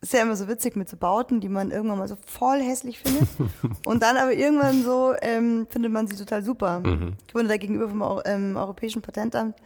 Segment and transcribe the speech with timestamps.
[0.00, 2.98] ist ja immer so witzig mit so Bauten, die man irgendwann mal so voll hässlich
[2.98, 3.28] findet.
[3.86, 6.80] und dann aber irgendwann so ähm, findet man sie total super.
[6.80, 7.14] Mhm.
[7.26, 9.56] Ich wohne da gegenüber vom ähm, Europäischen Patentamt.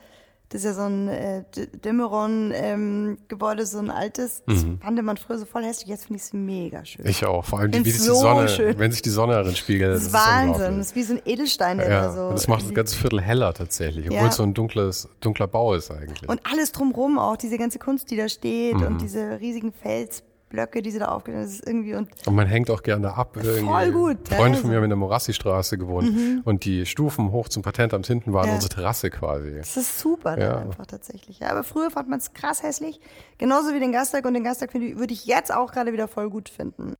[0.50, 1.44] Das ist ja so ein äh,
[1.84, 4.42] Dämmeron-Gebäude, ähm, so ein altes.
[4.46, 4.80] Das mhm.
[4.80, 5.88] fand man früher so voll hässlich.
[5.88, 7.06] Jetzt finde ich es mega schön.
[7.06, 7.44] Ich auch.
[7.44, 8.76] Vor allem, wie sich so die Sonne, schön.
[8.76, 9.94] wenn sich die Sonne darin spiegelt.
[9.94, 10.78] Das ist Wahnsinn.
[10.78, 12.12] Das ist wie so ein Edelstein, der ja.
[12.12, 12.22] so.
[12.22, 14.26] Und das macht das ganze Viertel heller tatsächlich, obwohl ja.
[14.26, 16.28] es so ein dunkles, dunkler Bau ist eigentlich.
[16.28, 18.86] Und alles drumrum auch, diese ganze Kunst, die da steht mhm.
[18.86, 20.24] und diese riesigen Fels.
[20.50, 21.44] Blöcke, die sie da aufgestellt haben.
[21.44, 23.36] Das ist irgendwie und, und man hängt auch gerne ab.
[23.36, 23.64] Irgendwie.
[23.64, 24.28] Voll gut.
[24.28, 26.42] Freunde ja, von mir haben in der Morassi-Straße gewohnt mhm.
[26.44, 28.54] und die Stufen hoch zum Patentamt hinten waren ja.
[28.54, 29.56] unsere Terrasse quasi.
[29.56, 30.58] Das ist super ja.
[30.58, 31.38] einfach tatsächlich.
[31.38, 33.00] Ja, aber früher fand man es krass hässlich.
[33.38, 36.48] Genauso wie den Gastag und den Gastag würde ich jetzt auch gerade wieder voll gut
[36.48, 36.94] finden.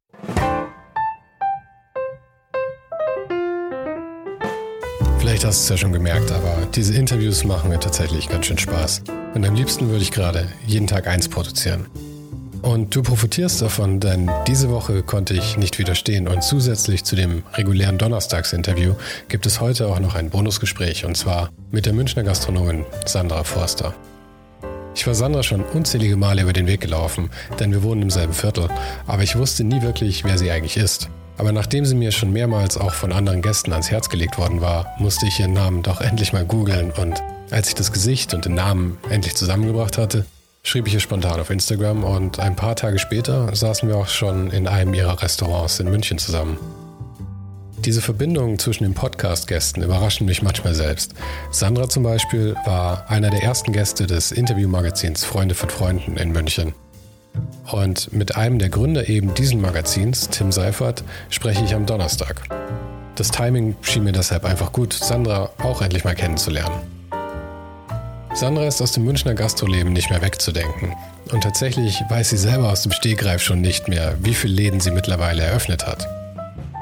[5.19, 8.59] Vielleicht hast du es ja schon gemerkt, aber diese Interviews machen mir tatsächlich ganz schön
[8.59, 9.03] Spaß.
[9.35, 11.87] Und am liebsten würde ich gerade jeden Tag eins produzieren.
[12.63, 17.43] Und du profitierst davon, denn diese Woche konnte ich nicht widerstehen und zusätzlich zu dem
[17.55, 18.95] regulären Donnerstagsinterview
[19.29, 23.95] gibt es heute auch noch ein Bonusgespräch und zwar mit der Münchner Gastronomin Sandra Forster.
[24.95, 28.35] Ich war Sandra schon unzählige Male über den Weg gelaufen, denn wir wohnen im selben
[28.35, 28.69] Viertel,
[29.07, 31.09] aber ich wusste nie wirklich, wer sie eigentlich ist.
[31.39, 34.95] Aber nachdem sie mir schon mehrmals auch von anderen Gästen ans Herz gelegt worden war,
[34.99, 38.55] musste ich ihren Namen doch endlich mal googeln und als ich das Gesicht und den
[38.55, 40.27] Namen endlich zusammengebracht hatte,
[40.63, 44.51] schrieb ich ihr spontan auf Instagram und ein paar Tage später saßen wir auch schon
[44.51, 46.59] in einem ihrer Restaurants in München zusammen.
[47.79, 51.15] Diese Verbindungen zwischen den Podcast-Gästen überraschen mich manchmal selbst.
[51.51, 56.75] Sandra zum Beispiel war einer der ersten Gäste des Interviewmagazins Freunde von Freunden in München.
[57.73, 62.43] Und mit einem der Gründer eben diesen Magazins, Tim Seifert, spreche ich am Donnerstag.
[63.15, 67.00] Das Timing schien mir deshalb einfach gut, Sandra auch endlich mal kennenzulernen.
[68.33, 70.95] Sandra ist aus dem Münchner Gastroleben nicht mehr wegzudenken.
[71.33, 74.93] Und tatsächlich weiß sie selber aus dem Stegreif schon nicht mehr, wie viele Läden sie
[74.93, 76.07] mittlerweile eröffnet hat.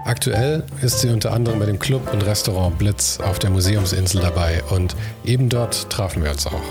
[0.04, 4.62] Aktuell ist sie unter anderem bei dem Club und Restaurant Blitz auf der Museumsinsel dabei
[4.70, 4.94] und
[5.24, 6.62] eben dort trafen wir uns auch.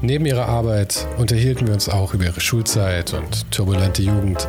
[0.00, 4.48] Neben ihrer Arbeit unterhielten wir uns auch über ihre Schulzeit und turbulente Jugend,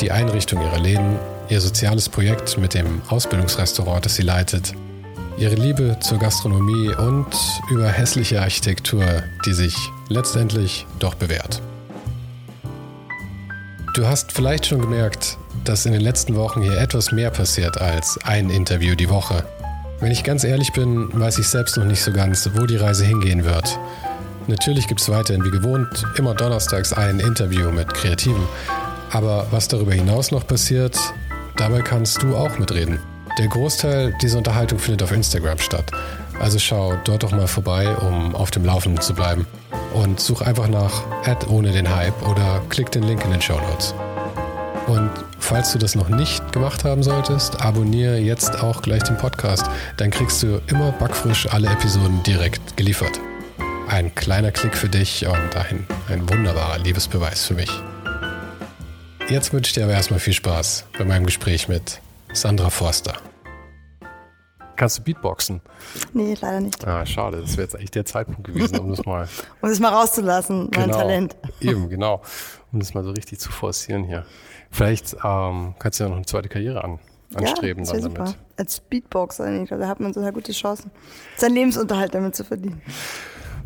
[0.00, 1.18] die Einrichtung ihrer Läden,
[1.48, 4.74] ihr soziales Projekt mit dem Ausbildungsrestaurant, das sie leitet
[5.38, 7.26] ihre Liebe zur Gastronomie und
[7.70, 9.04] über hässliche Architektur,
[9.46, 9.76] die sich
[10.08, 11.62] letztendlich doch bewährt.
[13.94, 18.18] Du hast vielleicht schon gemerkt, dass in den letzten Wochen hier etwas mehr passiert als
[18.24, 19.44] ein Interview die Woche.
[20.00, 23.04] Wenn ich ganz ehrlich bin, weiß ich selbst noch nicht so ganz, wo die Reise
[23.04, 23.78] hingehen wird.
[24.46, 28.42] Natürlich gibt es weiterhin wie gewohnt immer donnerstags ein Interview mit Kreativen.
[29.10, 30.96] Aber was darüber hinaus noch passiert,
[31.56, 33.00] dabei kannst du auch mitreden.
[33.38, 35.90] Der Großteil dieser Unterhaltung findet auf Instagram statt.
[36.40, 39.46] Also schau dort doch mal vorbei, um auf dem Laufenden zu bleiben.
[39.94, 43.58] Und such einfach nach Ad ohne den Hype oder klick den Link in den Show
[43.58, 43.94] Notes.
[44.86, 49.64] Und falls du das noch nicht gemacht haben solltest, abonniere jetzt auch gleich den Podcast.
[49.96, 53.20] Dann kriegst du immer backfrisch alle Episoden direkt geliefert.
[53.88, 57.70] Ein kleiner Klick für dich und ein, ein wunderbarer Liebesbeweis für mich.
[59.28, 62.00] Jetzt wünsche ich dir aber erstmal viel Spaß bei meinem Gespräch mit
[62.32, 63.14] Sandra Forster.
[64.76, 65.60] Kannst du Beatboxen?
[66.12, 66.86] Nee, leider nicht.
[66.86, 67.40] Ah, schade.
[67.40, 69.28] Das wäre jetzt eigentlich der Zeitpunkt gewesen, um das mal.
[69.60, 71.36] um das mal rauszulassen, mein genau, Talent.
[71.60, 72.22] Eben, genau.
[72.72, 74.24] Um das mal so richtig zu forcieren hier.
[74.70, 77.00] Vielleicht ähm, kannst du ja noch eine zweite Karriere an,
[77.34, 78.28] anstreben ja, das dann damit.
[78.28, 78.40] Super.
[78.56, 80.92] Als Beatboxer, ich glaube, da hat man total gute Chancen,
[81.36, 82.80] seinen Lebensunterhalt damit zu verdienen.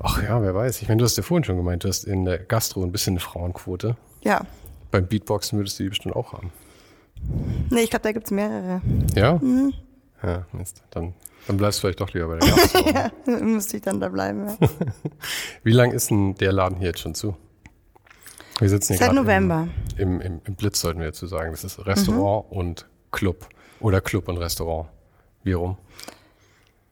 [0.00, 0.81] Ach ja, wer weiß.
[0.82, 3.12] Ich meine, du hast ja vorhin schon gemeint, du hast in der Gastro ein bisschen
[3.12, 3.96] eine Frauenquote.
[4.22, 4.40] Ja.
[4.90, 6.50] Beim Beatboxen würdest du die bestimmt auch haben.
[7.71, 8.81] Nee, ich glaube, da gibt es mehrere.
[9.15, 9.35] Ja?
[9.35, 9.73] Mhm.
[10.23, 10.82] Ja, Mist.
[10.91, 11.15] Dann,
[11.47, 12.91] dann bleibst du vielleicht doch lieber bei der Gastro.
[12.94, 13.11] ja,
[13.41, 14.56] müsste ich dann da bleiben, ja.
[15.62, 17.37] Wie lang ist denn der Laden hier jetzt schon zu?
[18.59, 19.69] Wir sitzen hier Seit November.
[19.97, 21.50] Im, im, Im, Blitz sollten wir dazu sagen.
[21.50, 22.56] Das ist Restaurant mhm.
[22.56, 23.49] und Club.
[23.81, 24.88] Oder Club und Restaurant.
[25.43, 25.77] Wie rum?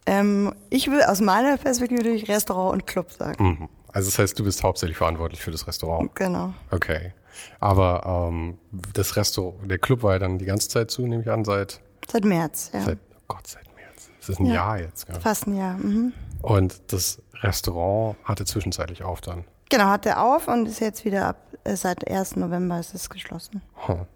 [0.05, 3.45] Ähm, ich will aus meiner Perspektive durch Restaurant und Club sagen.
[3.45, 3.69] Mhm.
[3.93, 6.15] Also das heißt, du bist hauptsächlich verantwortlich für das Restaurant.
[6.17, 6.53] Genau.
[6.71, 7.13] Okay.
[7.61, 8.59] Aber ähm,
[8.93, 11.81] das Restaurant, der Club war ja dann die ganze Zeit zu, nehme ich an, seit
[12.11, 12.81] Seit März, ja.
[12.83, 14.11] Seit, oh Gott, seit März.
[14.21, 14.55] Das ist ein ja.
[14.55, 15.07] Jahr jetzt.
[15.07, 15.21] Gell?
[15.21, 15.77] Fast ein Jahr.
[15.77, 16.13] Mhm.
[16.43, 19.45] Und das Restaurant hatte zwischenzeitlich auf dann.
[19.71, 22.37] Genau, hatte auf und ist jetzt wieder ab, äh, seit 1.
[22.37, 23.63] November ist es geschlossen.
[23.87, 24.07] Hm.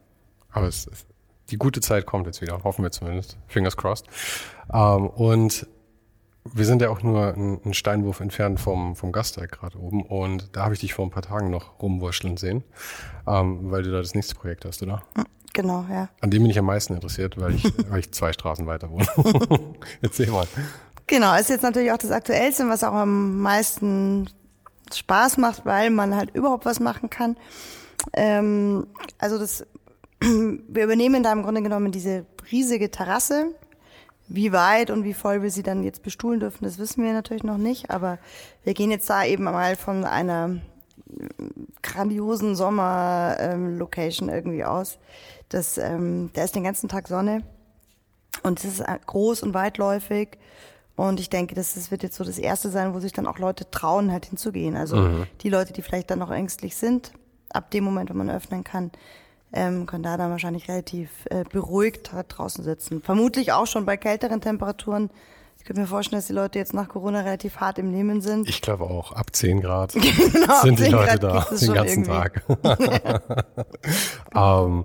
[0.51, 1.07] Aber es, es,
[1.51, 3.39] die gute Zeit kommt jetzt wieder, hoffen wir zumindest.
[3.47, 4.07] Fingers crossed.
[4.73, 5.67] Ähm, und
[6.55, 10.65] wir sind ja auch nur einen Steinwurf entfernt vom, vom Gasteig gerade oben und da
[10.65, 12.65] habe ich dich vor ein paar Tagen noch rumwurschteln sehen,
[13.27, 15.03] ähm, weil du da das nächste Projekt hast, oder?
[15.53, 16.11] Genau, ja.
[16.21, 19.07] An dem bin ich am meisten interessiert, weil ich, weil ich zwei Straßen weiter wohne.
[20.03, 20.47] Erzähl mal.
[21.07, 24.29] Genau, ist jetzt natürlich auch das Aktuellste, was auch am meisten
[24.93, 27.37] Spaß macht, weil man halt überhaupt was machen kann.
[28.13, 28.87] Ähm,
[29.19, 29.65] also das,
[30.21, 33.55] wir übernehmen da im Grunde genommen diese riesige Terrasse
[34.29, 37.45] wie weit und wie voll wir sie dann jetzt bestuhlen dürfen, das wissen wir natürlich
[37.45, 37.91] noch nicht.
[37.91, 38.19] Aber
[38.65, 40.57] wir gehen jetzt da eben mal von einer
[41.83, 44.99] grandiosen Sommer-Location irgendwie aus.
[45.49, 47.43] Das, ähm, da ist den ganzen Tag Sonne
[48.43, 50.39] und es ist groß und weitläufig.
[50.97, 53.39] Und ich denke, das, das wird jetzt so das Erste sein, wo sich dann auch
[53.39, 54.77] Leute trauen, halt hinzugehen.
[54.77, 55.27] Also mhm.
[55.43, 57.13] die Leute, die vielleicht dann noch ängstlich sind,
[57.51, 58.91] ab dem Moment, wo man öffnen kann,
[59.53, 63.03] ähm, können da dann wahrscheinlich relativ äh, beruhigt draußen sitzen.
[63.03, 65.11] Vermutlich auch schon bei kälteren Temperaturen.
[65.59, 68.49] Ich könnte mir vorstellen, dass die Leute jetzt nach Corona relativ hart im Nehmen sind.
[68.49, 72.11] Ich glaube auch, ab 10 Grad genau, sind die Leute Grad da den ganzen irgendwie.
[72.11, 72.43] Tag.
[74.35, 74.85] ähm,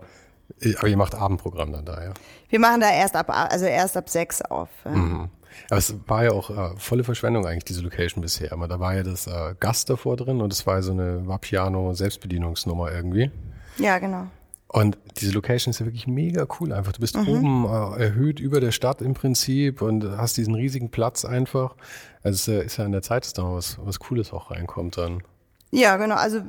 [0.77, 2.13] aber ihr macht Abendprogramm dann da, ja?
[2.49, 4.69] Wir machen da erst ab, also erst ab 6 auf.
[4.85, 4.91] Ja.
[4.91, 5.29] Mhm.
[5.69, 8.51] Aber es war ja auch äh, volle Verschwendung eigentlich, diese Location bisher.
[8.51, 12.91] Aber da war ja das äh, Gast davor drin und es war so eine Vapiano-Selbstbedienungsnummer
[12.91, 13.31] irgendwie.
[13.77, 14.27] Ja, genau.
[14.73, 16.93] Und diese Location ist ja wirklich mega cool einfach.
[16.93, 17.27] Du bist mhm.
[17.27, 21.75] oben äh, erhöht über der Stadt im Prinzip und hast diesen riesigen Platz einfach.
[22.23, 25.23] Also es ist ja, in der Zeit, dass da was, was Cooles auch reinkommt dann.
[25.71, 26.15] Ja, genau.
[26.15, 26.41] Also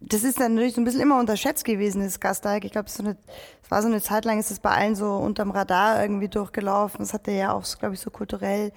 [0.00, 2.66] das ist dann natürlich so ein bisschen immer unterschätzt gewesen, das Gasteig.
[2.66, 5.50] Ich glaube, so es war so eine Zeit lang, ist es bei allen so unterm
[5.50, 7.00] Radar irgendwie durchgelaufen.
[7.00, 8.72] Das hatte ja auch, glaube ich, so kulturell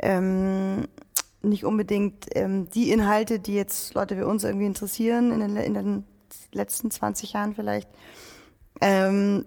[0.00, 0.88] ähm,
[1.42, 5.74] nicht unbedingt ähm, die Inhalte, die jetzt Leute wie uns irgendwie interessieren in den, in
[5.74, 6.04] den
[6.52, 7.88] letzten 20 Jahren vielleicht.
[8.80, 9.44] Ähm,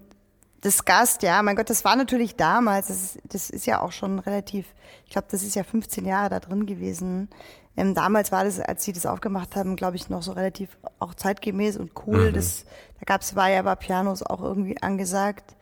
[0.61, 3.91] das Gast, ja, mein Gott, das war natürlich damals, das ist, das ist ja auch
[3.91, 4.67] schon relativ,
[5.05, 7.29] ich glaube, das ist ja 15 Jahre da drin gewesen.
[7.75, 11.15] Ähm, damals war das, als sie das aufgemacht haben, glaube ich, noch so relativ auch
[11.15, 12.29] zeitgemäß und cool.
[12.29, 12.33] Mhm.
[12.33, 12.65] Das,
[12.99, 15.55] da gab es, war ja bei Pianos auch irgendwie angesagt.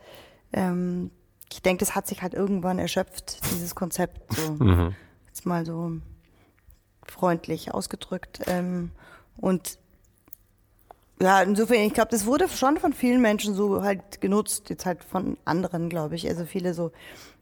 [0.51, 1.11] Ähm,
[1.51, 4.33] ich denke, das hat sich halt irgendwann erschöpft, dieses Konzept.
[4.33, 4.51] So.
[4.63, 4.95] Mhm.
[5.27, 5.93] Jetzt mal so
[7.05, 8.41] freundlich ausgedrückt.
[8.47, 8.91] Ähm,
[9.37, 9.77] und
[11.21, 15.03] ja, insofern, ich glaube, das wurde schon von vielen Menschen so halt genutzt, jetzt halt
[15.03, 16.27] von anderen, glaube ich.
[16.27, 16.91] Also viele so,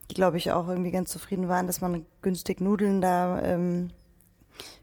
[0.09, 3.91] die, glaube ich, auch irgendwie ganz zufrieden waren, dass man günstig Nudeln da ähm,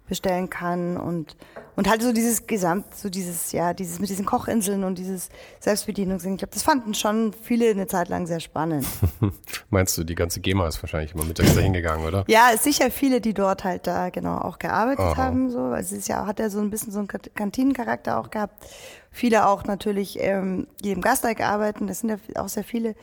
[0.08, 1.36] bestellen kann und
[1.76, 5.28] und halt so dieses Gesamt, so dieses ja, dieses mit diesen Kochinseln und dieses
[5.60, 6.34] Selbstbedienungsding.
[6.34, 8.86] Ich glaube, das fanden schon viele eine Zeit lang sehr spannend.
[9.70, 12.25] Meinst du, die ganze GEMA ist wahrscheinlich immer mittags dahin gegangen, oder?
[12.28, 15.16] Ja, sicher viele, die dort halt da genau auch gearbeitet Aha.
[15.16, 15.58] haben, so.
[15.58, 18.64] Also es ist ja hat ja so ein bisschen so einen Kantinencharakter auch gehabt.
[19.11, 21.87] Viele auch natürlich, ähm, die im Gasteig arbeiten.
[21.87, 22.94] Das sind ja auch sehr viele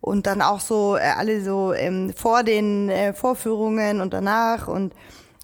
[0.00, 4.94] und dann auch so äh, alle so ähm, vor den äh, Vorführungen und danach und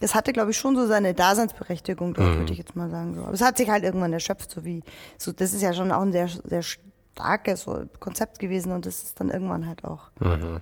[0.01, 2.39] es hatte, glaube ich, schon so seine Daseinsberechtigung dort, mhm.
[2.39, 3.15] würde ich jetzt mal sagen.
[3.15, 3.23] So.
[3.23, 4.83] Aber es hat sich halt irgendwann erschöpft, so wie,
[5.19, 9.03] so, das ist ja schon auch ein sehr, sehr starkes so Konzept gewesen und das
[9.03, 10.11] ist dann irgendwann halt auch.
[10.21, 10.61] Mhm.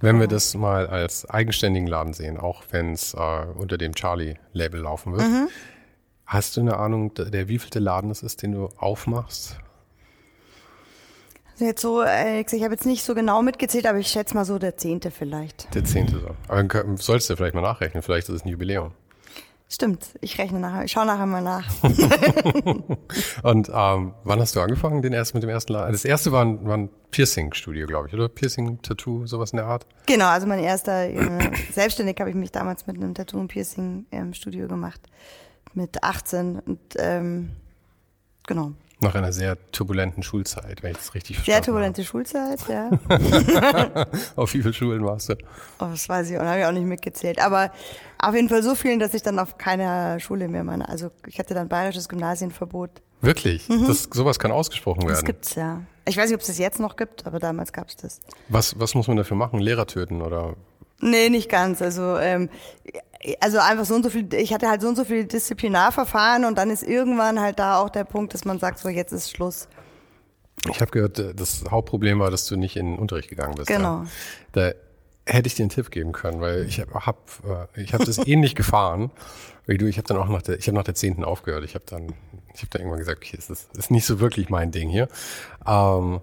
[0.00, 4.80] Wenn wir das mal als eigenständigen Laden sehen, auch wenn es äh, unter dem Charlie-Label
[4.80, 5.48] laufen wird, mhm.
[6.26, 9.58] hast du eine Ahnung, der wievielte Laden es ist, den du aufmachst?
[11.58, 14.58] Jetzt so, äh, ich habe jetzt nicht so genau mitgezählt, aber ich schätze mal so
[14.58, 15.74] der zehnte vielleicht.
[15.74, 16.30] Der zehnte so.
[16.48, 18.92] Aber dann sollst du vielleicht mal nachrechnen, vielleicht ist es ein Jubiläum.
[19.68, 21.66] Stimmt, ich rechne nachher, ich schaue nachher mal nach.
[23.42, 25.90] Und ähm, wann hast du angefangen, den ersten mit dem ersten Laden?
[25.90, 28.28] Das erste war ein, war ein Piercing-Studio, glaube ich, oder?
[28.28, 29.84] Piercing, Tattoo, sowas in der Art?
[30.06, 34.62] Genau, also mein erster, äh, selbstständig habe ich mich damals mit einem Tattoo- und Piercing-Studio
[34.62, 35.00] ähm, gemacht.
[35.74, 37.50] Mit 18 und ähm,
[38.46, 38.72] genau.
[39.00, 42.08] Nach einer sehr turbulenten Schulzeit, wenn ich das richtig verstanden Sehr turbulente habe.
[42.08, 44.06] Schulzeit, ja.
[44.36, 45.34] auf wie viele Schulen warst du?
[45.80, 47.38] Oh, das weiß ich auch, habe ich auch nicht mitgezählt.
[47.38, 47.70] Aber
[48.18, 50.88] auf jeden Fall so vielen, dass ich dann auf keiner Schule mehr meine.
[50.88, 52.90] Also ich hatte dann bayerisches Gymnasienverbot.
[53.20, 53.68] Wirklich?
[53.68, 53.86] Mhm.
[53.86, 55.12] Das, sowas kann ausgesprochen werden?
[55.12, 55.82] Das gibt's, ja.
[56.08, 58.20] Ich weiß nicht, ob es das jetzt noch gibt, aber damals gab es das.
[58.48, 59.58] Was, was muss man dafür machen?
[59.58, 60.54] Lehrer töten oder?
[61.00, 61.82] Nee, nicht ganz.
[61.82, 62.48] Also, ähm,
[63.40, 66.56] also einfach so und so viel, ich hatte halt so und so viel Disziplinarverfahren und
[66.56, 69.68] dann ist irgendwann halt da auch der Punkt, dass man sagt, so jetzt ist Schluss.
[70.70, 73.68] Ich habe gehört, das Hauptproblem war, dass du nicht in den Unterricht gegangen bist.
[73.68, 74.02] Genau.
[74.02, 74.06] Ja.
[74.52, 74.72] Da
[75.26, 77.18] hätte ich dir einen Tipp geben können, weil ich habe hab,
[77.74, 79.10] ich hab das ähnlich gefahren
[79.66, 79.86] wie du.
[79.86, 81.64] Ich habe dann auch nach der, ich habe nach der zehnten aufgehört.
[81.64, 82.14] Ich habe dann,
[82.54, 84.88] ich habe dann irgendwann gesagt, okay, das ist, das ist nicht so wirklich mein Ding
[84.88, 85.08] hier.
[85.66, 86.20] Ähm,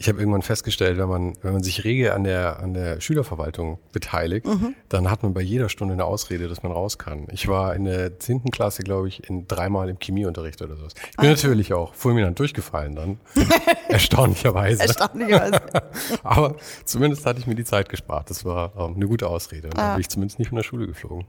[0.00, 3.78] ich habe irgendwann festgestellt, wenn man, wenn man sich rege an der, an der Schülerverwaltung
[3.92, 4.74] beteiligt, mhm.
[4.88, 7.26] dann hat man bei jeder Stunde eine Ausrede, dass man raus kann.
[7.32, 10.94] Ich war in der zehnten Klasse, glaube ich, in dreimal im Chemieunterricht oder sowas.
[11.10, 11.32] Ich bin ah.
[11.32, 13.20] natürlich auch fulminant durchgefallen dann.
[13.88, 14.80] Erstaunlicherweise.
[14.80, 15.60] Erstaunlicherweise.
[16.22, 18.30] Aber zumindest hatte ich mir die Zeit gespart.
[18.30, 19.68] Das war ähm, eine gute Ausrede.
[19.68, 19.82] Und ah.
[19.82, 21.26] dann bin ich zumindest nicht von der Schule geflogen.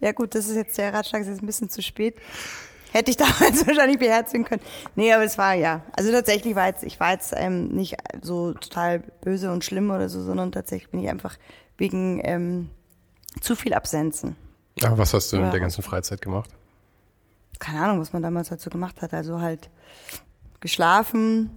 [0.00, 2.14] Ja gut, das ist jetzt der Ratschlag, ist jetzt ein bisschen zu spät.
[2.92, 4.62] Hätte ich damals wahrscheinlich beherzigen können.
[4.94, 5.82] Nee, aber es war ja.
[5.92, 10.08] Also tatsächlich war jetzt, ich war jetzt ähm, nicht so total böse und schlimm oder
[10.08, 11.36] so, sondern tatsächlich bin ich einfach
[11.76, 12.70] wegen ähm,
[13.40, 14.36] zu viel Absenzen.
[14.82, 16.50] Aber was hast du in der ganzen Freizeit gemacht?
[17.58, 19.12] Keine Ahnung, was man damals halt so gemacht hat.
[19.12, 19.70] Also halt
[20.60, 21.50] geschlafen.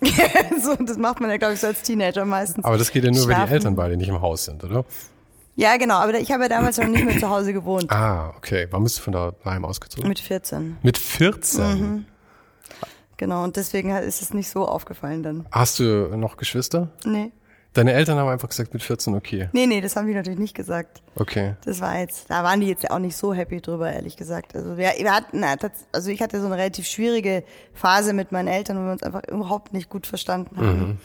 [0.62, 2.64] so, das macht man ja, glaube ich, so als Teenager meistens.
[2.64, 3.40] Aber das geht ja nur, Schlafen.
[3.40, 4.84] wenn die Eltern beide nicht im Haus sind, oder?
[5.56, 7.90] Ja, genau, aber ich habe ja damals noch nicht mehr zu Hause gewohnt.
[7.96, 8.66] Ah, okay.
[8.70, 10.08] Wann bist du von daheim ausgezogen?
[10.08, 10.76] Mit 14.
[10.82, 11.80] Mit 14?
[11.80, 12.04] Mhm.
[13.16, 15.46] Genau, und deswegen ist es nicht so aufgefallen dann.
[15.50, 16.90] Hast du noch Geschwister?
[17.04, 17.32] Nee.
[17.72, 19.48] Deine Eltern haben einfach gesagt, mit 14 okay.
[19.52, 21.02] Nee, nee, das haben die natürlich nicht gesagt.
[21.14, 21.56] Okay.
[21.64, 24.56] Das war jetzt, da waren die jetzt auch nicht so happy drüber, ehrlich gesagt.
[24.56, 25.44] Also wir, wir hatten,
[25.92, 27.44] also ich hatte so eine relativ schwierige
[27.74, 30.78] Phase mit meinen Eltern, wo wir uns einfach überhaupt nicht gut verstanden haben.
[30.78, 30.98] Mhm.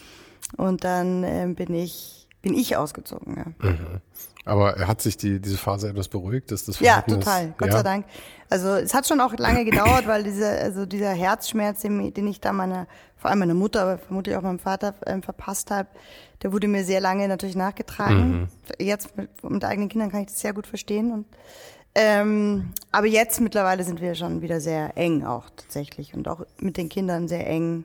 [0.56, 3.70] Und dann ähm, bin ich, bin ich ausgezogen, ja.
[3.70, 4.02] Mhm.
[4.46, 6.52] Aber hat sich die, diese Phase etwas beruhigt?
[6.52, 7.54] Ist das ja, total.
[7.58, 7.78] Gott ja?
[7.78, 8.06] sei Dank.
[8.50, 12.42] Also es hat schon auch lange gedauert, weil dieser, also dieser Herzschmerz, den, den ich
[12.42, 15.90] da meiner, vor allem meiner Mutter, aber vermutlich auch meinem Vater ähm, verpasst habe,
[16.42, 18.42] der wurde mir sehr lange natürlich nachgetragen.
[18.42, 18.48] Mhm.
[18.80, 21.12] Jetzt mit, mit eigenen Kindern kann ich das sehr gut verstehen.
[21.12, 21.26] Und
[21.94, 26.78] ähm, aber jetzt mittlerweile sind wir schon wieder sehr eng auch tatsächlich und auch mit
[26.78, 27.84] den Kindern sehr eng.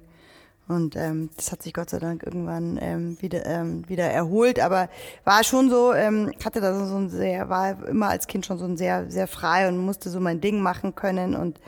[0.69, 4.59] Und ähm, das hat sich Gott sei Dank irgendwann ähm, wieder, ähm, wieder erholt.
[4.59, 4.89] Aber
[5.25, 8.65] war schon so, ähm, hatte da so ein sehr, war immer als Kind schon so
[8.65, 11.37] ein sehr, sehr frei und musste so mein Ding machen können.
[11.37, 11.61] Und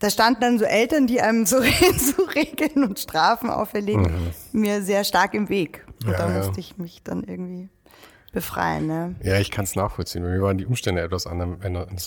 [0.00, 4.60] da standen dann so Eltern, die einem so, so Regeln und Strafen auferlegen, mhm.
[4.60, 5.86] mir sehr stark im Weg.
[6.04, 6.58] Und ja, da musste ja.
[6.58, 7.68] ich mich dann irgendwie
[8.32, 8.86] befreien.
[8.86, 9.14] Ne?
[9.22, 10.22] Ja, ich kann es nachvollziehen.
[10.22, 11.58] Mir waren die Umstände etwas anders.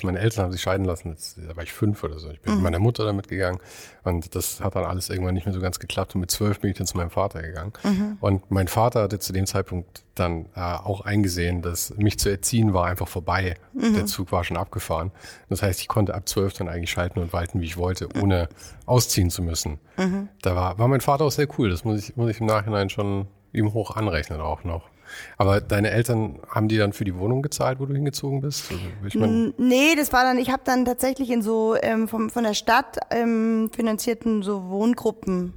[0.03, 1.09] Meine Eltern haben sich scheiden lassen.
[1.09, 2.29] Jetzt, da war ich fünf oder so.
[2.31, 2.57] Ich bin mhm.
[2.57, 3.59] mit meiner Mutter damit gegangen
[4.03, 6.15] und das hat dann alles irgendwann nicht mehr so ganz geklappt.
[6.15, 7.73] Und mit zwölf bin ich dann zu meinem Vater gegangen.
[7.83, 8.17] Mhm.
[8.19, 12.73] Und mein Vater hatte zu dem Zeitpunkt dann äh, auch eingesehen, dass mich zu erziehen
[12.73, 13.55] war einfach vorbei.
[13.73, 13.93] Mhm.
[13.93, 15.11] Der Zug war schon abgefahren.
[15.49, 18.49] Das heißt, ich konnte ab zwölf dann eigentlich schalten und walten, wie ich wollte, ohne
[18.87, 19.79] ausziehen zu müssen.
[19.97, 20.29] Mhm.
[20.41, 21.69] Da war, war mein Vater auch sehr cool.
[21.69, 24.89] Das muss ich, muss ich im Nachhinein schon ihm hoch anrechnen auch noch.
[25.37, 28.71] Aber deine Eltern haben die dann für die Wohnung gezahlt, wo du hingezogen bist?
[28.71, 32.29] Also, ich mein nee, das war dann, ich habe dann tatsächlich in so ähm, vom,
[32.29, 35.53] von der Stadt ähm, finanzierten so Wohngruppen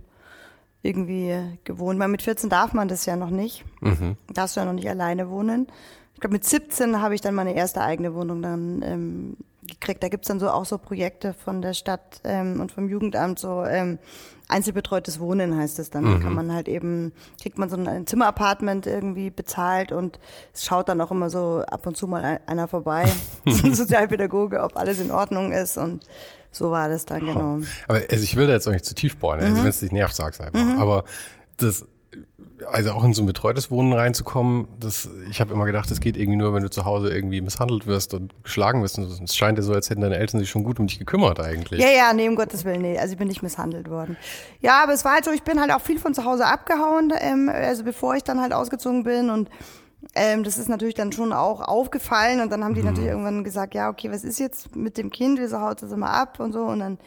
[0.82, 1.98] irgendwie gewohnt.
[1.98, 3.64] Weil mit 14 darf man das ja noch nicht.
[3.80, 4.16] Mhm.
[4.32, 5.66] Darfst du ja noch nicht alleine wohnen.
[6.14, 9.36] Ich glaube, mit 17 habe ich dann meine erste eigene Wohnung dann ähm,
[9.68, 10.02] gekriegt.
[10.02, 13.64] Da gibt's dann so auch so Projekte von der Stadt ähm, und vom Jugendamt, so
[13.64, 13.98] ähm,
[14.48, 16.04] einzelbetreutes Wohnen heißt es dann.
[16.04, 16.12] Mhm.
[16.14, 20.18] Da kann man halt eben, kriegt man so ein Zimmerapartment irgendwie bezahlt und
[20.52, 23.06] es schaut dann auch immer so ab und zu mal einer vorbei,
[23.46, 26.04] so ein Sozialpädagoge, ob alles in Ordnung ist und
[26.50, 27.60] so war das dann, genau.
[27.86, 29.58] Aber also ich will da jetzt auch nicht zu tief bohren, also mhm.
[29.58, 30.64] wenn es dich nervt, sag's einfach.
[30.64, 30.78] Mhm.
[30.78, 31.04] Aber
[31.58, 31.86] das
[32.66, 36.16] also auch in so ein betreutes Wohnen reinzukommen, das, ich habe immer gedacht, das geht
[36.16, 38.98] irgendwie nur, wenn du zu Hause irgendwie misshandelt wirst und geschlagen wirst.
[38.98, 41.40] Und es scheint ja so, als hätten deine Eltern sich schon gut um dich gekümmert
[41.40, 41.80] eigentlich.
[41.80, 42.98] Ja, ja, nee, um Gottes Willen, nee.
[42.98, 44.16] Also ich bin nicht misshandelt worden.
[44.60, 47.12] Ja, aber es war halt so, ich bin halt auch viel von zu Hause abgehauen,
[47.18, 49.48] ähm, also bevor ich dann halt ausgezogen bin und
[50.14, 52.86] ähm, das ist natürlich dann schon auch aufgefallen und dann haben die mhm.
[52.86, 55.38] natürlich irgendwann gesagt, ja, okay, was ist jetzt mit dem Kind?
[55.40, 56.98] Wieso haut das immer ab und so und dann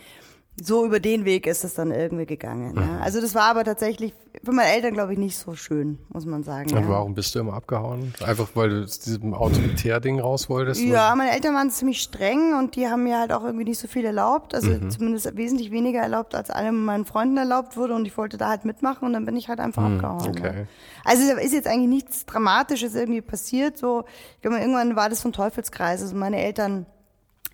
[0.64, 2.76] so über den Weg ist es dann irgendwie gegangen.
[2.76, 3.00] Ja.
[3.00, 4.14] Also das war aber tatsächlich
[4.44, 6.72] für meine Eltern, glaube ich, nicht so schön, muss man sagen.
[6.72, 6.90] Und ja.
[6.90, 8.14] warum bist du immer abgehauen?
[8.24, 10.82] Einfach weil du aus diesem Autoritär-Ding raus wolltest?
[10.82, 11.16] Ja, oder?
[11.16, 14.06] meine Eltern waren ziemlich streng und die haben mir halt auch irgendwie nicht so viel
[14.06, 14.54] erlaubt.
[14.54, 14.90] Also mhm.
[14.92, 17.96] zumindest wesentlich weniger erlaubt, als allem meinen Freunden erlaubt wurde.
[17.96, 20.38] Und ich wollte da halt mitmachen und dann bin ich halt einfach mhm, abgehauen.
[20.38, 20.60] Okay.
[20.60, 20.66] Ja.
[21.04, 23.78] Also da ist jetzt eigentlich nichts Dramatisches irgendwie passiert.
[23.78, 26.02] So, ich glaube, irgendwann war das so ein Teufelskreis.
[26.02, 26.86] Also meine Eltern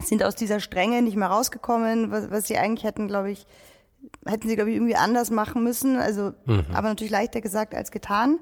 [0.03, 3.45] sind aus dieser Strenge nicht mehr rausgekommen, was, was sie eigentlich hätten, glaube ich,
[4.25, 5.97] hätten sie, glaube ich, irgendwie anders machen müssen.
[5.97, 6.65] Also, mhm.
[6.73, 8.39] aber natürlich leichter gesagt als getan.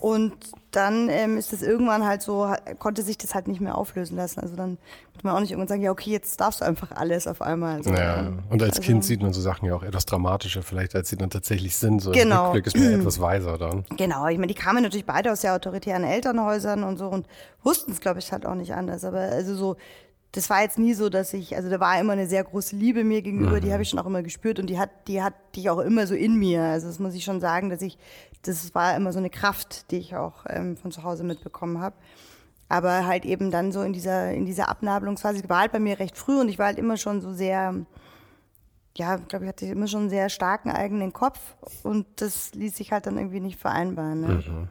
[0.00, 0.34] Und
[0.70, 4.40] dann ähm, ist das irgendwann halt so, konnte sich das halt nicht mehr auflösen lassen.
[4.40, 4.78] Also dann
[5.12, 7.76] konnte man auch nicht irgendwann sagen, ja, okay, jetzt darfst du einfach alles auf einmal.
[7.76, 10.94] Also, ja, und als also, Kind sieht man so Sachen ja auch etwas dramatischer, vielleicht
[10.94, 12.00] als sie dann tatsächlich sind.
[12.00, 12.52] So genau.
[12.52, 13.84] Rückblick ist man etwas weiser dann.
[13.96, 17.26] Genau, ich meine, die kamen natürlich beide aus sehr autoritären Elternhäusern und so und
[17.62, 19.04] wussten es, glaube ich, halt auch nicht anders.
[19.04, 19.76] Aber also so,
[20.36, 23.04] das war jetzt nie so, dass ich, also da war immer eine sehr große Liebe
[23.04, 23.60] mir gegenüber, mhm.
[23.62, 26.06] die habe ich schon auch immer gespürt und die hat, die hat die auch immer
[26.06, 26.62] so in mir.
[26.62, 27.96] Also das muss ich schon sagen, dass ich,
[28.48, 31.96] das war immer so eine Kraft, die ich auch ähm, von zu Hause mitbekommen habe.
[32.68, 35.98] Aber halt eben dann so in dieser, in dieser Abnabelungsphase, die war halt bei mir
[35.98, 37.74] recht früh und ich war halt immer schon so sehr,
[38.96, 41.38] ja, glaube ich, hatte immer schon einen sehr starken eigenen Kopf
[41.84, 44.20] und das ließ sich halt dann irgendwie nicht vereinbaren.
[44.20, 44.28] Ne?
[44.28, 44.68] Mhm.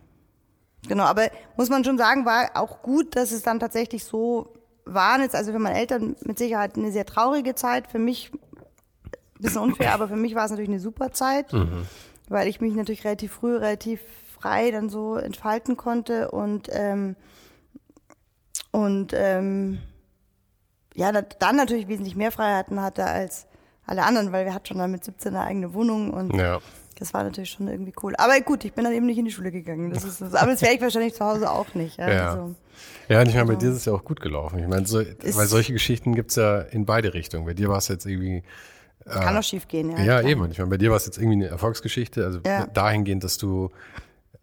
[0.87, 4.53] Genau, aber muss man schon sagen, war auch gut, dass es dann tatsächlich so
[4.85, 7.87] waren jetzt, also für meine Eltern mit Sicherheit eine sehr traurige Zeit.
[7.87, 11.85] Für mich ein bisschen unfair, aber für mich war es natürlich eine super Zeit, mhm.
[12.29, 14.01] Weil ich mich natürlich relativ früh, relativ
[14.39, 17.15] frei dann so entfalten konnte und ähm,
[18.71, 19.79] und ähm,
[20.93, 23.47] ja, dann natürlich wesentlich mehr Freiheiten hatte als
[23.85, 26.59] alle anderen, weil wir hatten schon dann mit 17 eine eigene Wohnung und ja.
[26.97, 28.13] Das war natürlich schon irgendwie cool.
[28.17, 29.91] Aber gut, ich bin dann eben nicht in die Schule gegangen.
[29.91, 31.97] Das ist, aber das wäre ich wahrscheinlich zu Hause auch nicht.
[31.97, 32.29] Ja, ja.
[32.29, 32.55] Also,
[33.09, 34.59] ja und ich meine, bei dir ist es ja auch gut gelaufen.
[34.59, 37.45] Ich meine, so, weil solche Geschichten gibt's ja in beide Richtungen.
[37.45, 38.43] Bei dir war es jetzt irgendwie.
[39.05, 39.97] Äh, kann auch schief gehen, ja.
[39.97, 40.23] Ja, klar.
[40.23, 40.51] eben.
[40.51, 42.25] Ich meine, bei dir war es jetzt irgendwie eine Erfolgsgeschichte.
[42.25, 42.67] Also ja.
[42.67, 43.71] dahingehend, dass du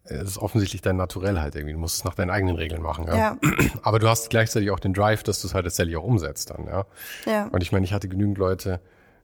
[0.05, 1.73] es ist offensichtlich dein Naturell halt irgendwie.
[1.73, 3.15] Du musst es nach deinen eigenen Regeln machen, ja.
[3.15, 3.37] ja.
[3.83, 6.65] Aber du hast gleichzeitig auch den Drive, dass du es halt tatsächlich auch umsetzt dann,
[6.65, 6.85] ja.
[7.25, 7.47] Ja.
[7.47, 8.81] Und ich meine, ich hatte genügend Leute,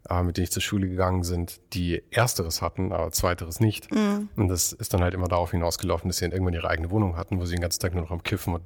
[0.10, 3.94] äh, mit denen ich zur Schule gegangen sind, die ersteres hatten, aber zweiteres nicht.
[3.94, 4.30] Mhm.
[4.38, 7.18] Und das ist dann halt immer darauf hinausgelaufen, dass sie dann irgendwann ihre eigene Wohnung
[7.18, 8.64] hatten, wo sie den ganzen Tag nur noch am Kiffen und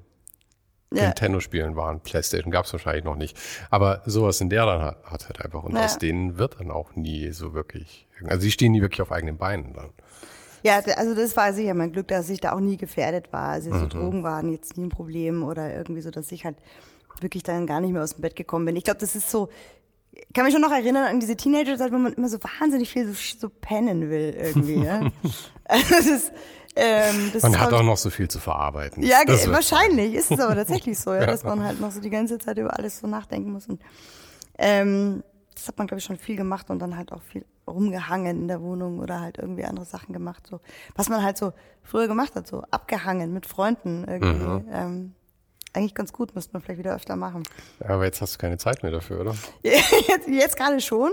[0.94, 1.06] ja.
[1.06, 2.00] Nintendo spielen waren.
[2.00, 3.38] Playstation gab es wahrscheinlich noch nicht.
[3.70, 5.64] Aber sowas in der dann hat, hat halt einfach.
[5.64, 5.86] Und ja.
[5.86, 8.08] aus denen wird dann auch nie so wirklich.
[8.26, 9.90] Also sie stehen nie wirklich auf eigenen Beinen dann.
[10.64, 13.50] Ja, also das war sicher mein Glück, dass ich da auch nie gefährdet war.
[13.50, 13.90] Also so mhm.
[13.90, 16.56] Drogen waren jetzt nie ein Problem oder irgendwie so, dass ich halt
[17.20, 18.76] wirklich dann gar nicht mehr aus dem Bett gekommen bin.
[18.76, 19.50] Ich glaube, das ist so,
[20.34, 23.14] kann mich schon noch erinnern an diese Teenager-Zeit, wo man immer so wahnsinnig viel so,
[23.14, 24.84] so pennen will irgendwie.
[24.84, 25.02] Ja?
[25.66, 26.32] also das ist,
[26.76, 29.04] ähm, das man hat auch noch so viel zu verarbeiten.
[29.04, 32.10] Ja, wahrscheinlich ist es aber tatsächlich so, ja, ja, dass man halt noch so die
[32.10, 33.68] ganze Zeit über alles so nachdenken muss.
[33.68, 33.82] Und
[34.58, 38.42] ähm, das hat man, glaube ich, schon viel gemacht und dann halt auch viel rumgehangen
[38.42, 40.48] in der Wohnung oder halt irgendwie andere Sachen gemacht.
[40.48, 40.60] So,
[40.96, 44.46] was man halt so früher gemacht hat, so abgehangen mit Freunden irgendwie.
[44.46, 44.66] Mhm.
[44.72, 45.16] Ähm,
[45.74, 47.44] eigentlich ganz gut, müsste man vielleicht wieder öfter machen.
[47.80, 49.36] Ja, aber jetzt hast du keine Zeit mehr dafür, oder?
[49.64, 51.12] jetzt, jetzt gerade schon,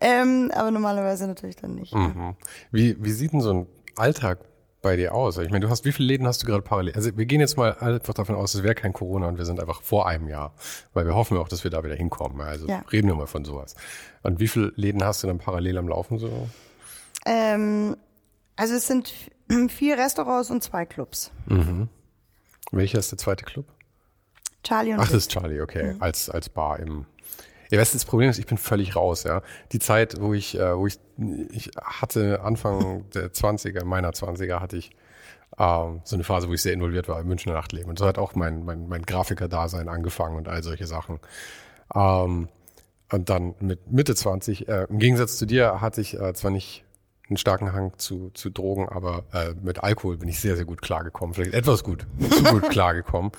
[0.00, 1.94] ähm, aber normalerweise natürlich dann nicht.
[1.94, 2.34] Mhm.
[2.72, 4.38] Wie, wie sieht denn so ein Alltag
[4.84, 5.38] bei dir aus?
[5.38, 6.94] Ich meine, du hast, wie viele Läden hast du gerade parallel?
[6.94, 9.58] Also wir gehen jetzt mal einfach davon aus, es wäre kein Corona und wir sind
[9.58, 10.54] einfach vor einem Jahr,
[10.92, 12.40] weil wir hoffen auch, dass wir da wieder hinkommen.
[12.40, 12.84] Also ja.
[12.92, 13.74] reden wir mal von sowas.
[14.22, 16.48] Und wie viele Läden hast du dann parallel am Laufen so?
[17.26, 17.96] Ähm,
[18.54, 19.12] also es sind
[19.68, 21.32] vier Restaurants und zwei Clubs.
[21.46, 21.88] Mhm.
[22.70, 23.66] Welcher ist der zweite Club?
[24.62, 25.94] Charlie und Ach, das ist Charlie, okay.
[25.94, 26.02] Mhm.
[26.02, 27.06] Als, als Bar im.
[27.70, 29.42] Ja, weißt du, das Problem ist, ich bin völlig raus, ja.
[29.72, 30.98] Die Zeit, wo ich, äh, wo ich,
[31.50, 34.90] ich hatte Anfang der 20er, meiner 20er, hatte ich
[35.58, 37.90] ähm, so eine Phase, wo ich sehr involviert war im Münchner Nachtleben.
[37.90, 41.20] Und so hat auch mein, mein, mein Grafiker-Dasein angefangen und all solche Sachen.
[41.94, 42.48] Ähm,
[43.12, 46.83] und dann mit Mitte 20, äh, im Gegensatz zu dir, hatte ich äh, zwar nicht
[47.34, 50.82] einen starken Hang zu, zu Drogen, aber äh, mit Alkohol bin ich sehr, sehr gut
[50.82, 51.34] klargekommen.
[51.34, 53.32] Vielleicht etwas gut, zu gut klargekommen.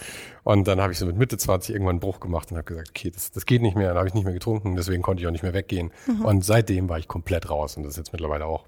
[0.44, 2.90] Und dann habe ich so mit Mitte 20 irgendwann einen Bruch gemacht und habe gesagt,
[2.90, 3.90] okay, das, das geht nicht mehr.
[3.90, 5.92] Dann habe ich nicht mehr getrunken, deswegen konnte ich auch nicht mehr weggehen.
[6.08, 6.26] Mhm.
[6.26, 7.78] Und seitdem war ich komplett raus.
[7.78, 8.66] Und das ist jetzt mittlerweile auch,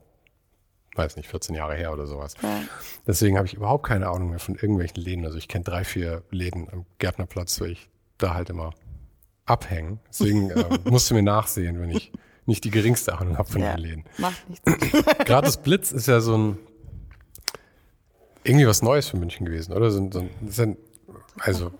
[0.95, 2.35] weiß nicht, 14 Jahre her oder sowas.
[2.41, 2.61] Ja.
[3.05, 5.25] Deswegen habe ich überhaupt keine Ahnung mehr von irgendwelchen Läden.
[5.25, 8.71] Also ich kenne drei, vier Läden am Gärtnerplatz, weil ich da halt immer
[9.45, 9.99] abhängen.
[10.09, 12.13] Deswegen äh, musst du mir nachsehen, wenn ich
[12.47, 14.03] nicht die geringste Ahnung habe von ja, den Läden.
[14.17, 14.65] Macht nichts.
[15.25, 16.57] Gratis Blitz ist ja so ein
[18.47, 19.91] irgendwie was Neues für München gewesen, oder?
[19.91, 20.77] So, so, ein,
[21.39, 21.71] also,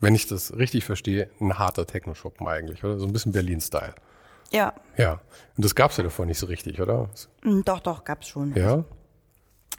[0.00, 2.98] wenn ich das richtig verstehe, ein harter Techno-Shoppen eigentlich, oder?
[2.98, 3.94] So ein bisschen Berlin-Style.
[4.50, 4.74] Ja.
[4.96, 5.20] Ja.
[5.56, 7.08] Und das gab's ja davor nicht so richtig, oder?
[7.42, 8.54] Mm, doch, doch, gab's schon.
[8.54, 8.84] Ja.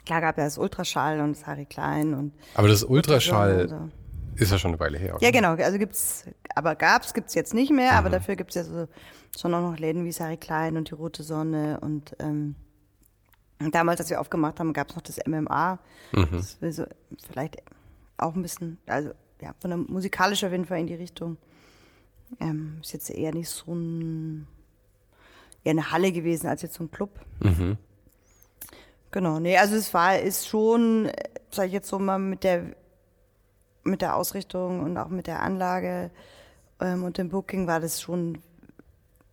[0.06, 2.32] Klar gab ja das Ultraschall und das Harry Klein und.
[2.54, 3.90] Aber das Ultraschall
[4.36, 5.14] ist ja schon eine Weile her.
[5.14, 5.24] Oder?
[5.24, 5.54] Ja, genau.
[5.54, 7.98] Also gibt's, aber gab's, gibt's jetzt nicht mehr, mhm.
[7.98, 8.88] aber dafür gibt's ja so,
[9.38, 12.54] schon auch noch Läden wie Sari Klein und die Rote Sonne und, ähm,
[13.72, 15.78] damals, als wir aufgemacht haben, gab's noch das MMA.
[16.12, 16.28] Mhm.
[16.32, 16.84] Das will so,
[17.30, 17.62] vielleicht
[18.16, 21.36] auch ein bisschen, also ja, von der musikalisch auf jeden Fall in die Richtung.
[22.40, 24.46] Ähm, ist jetzt eher nicht so ein,
[25.62, 27.20] eher eine Halle gewesen als jetzt so ein Club.
[27.40, 27.76] Mhm.
[29.10, 31.10] Genau, nee, also es war, ist schon,
[31.50, 32.74] sag ich jetzt so mal mit der
[33.84, 36.10] mit der Ausrichtung und auch mit der Anlage
[36.80, 38.38] ähm, und dem Booking war das schon,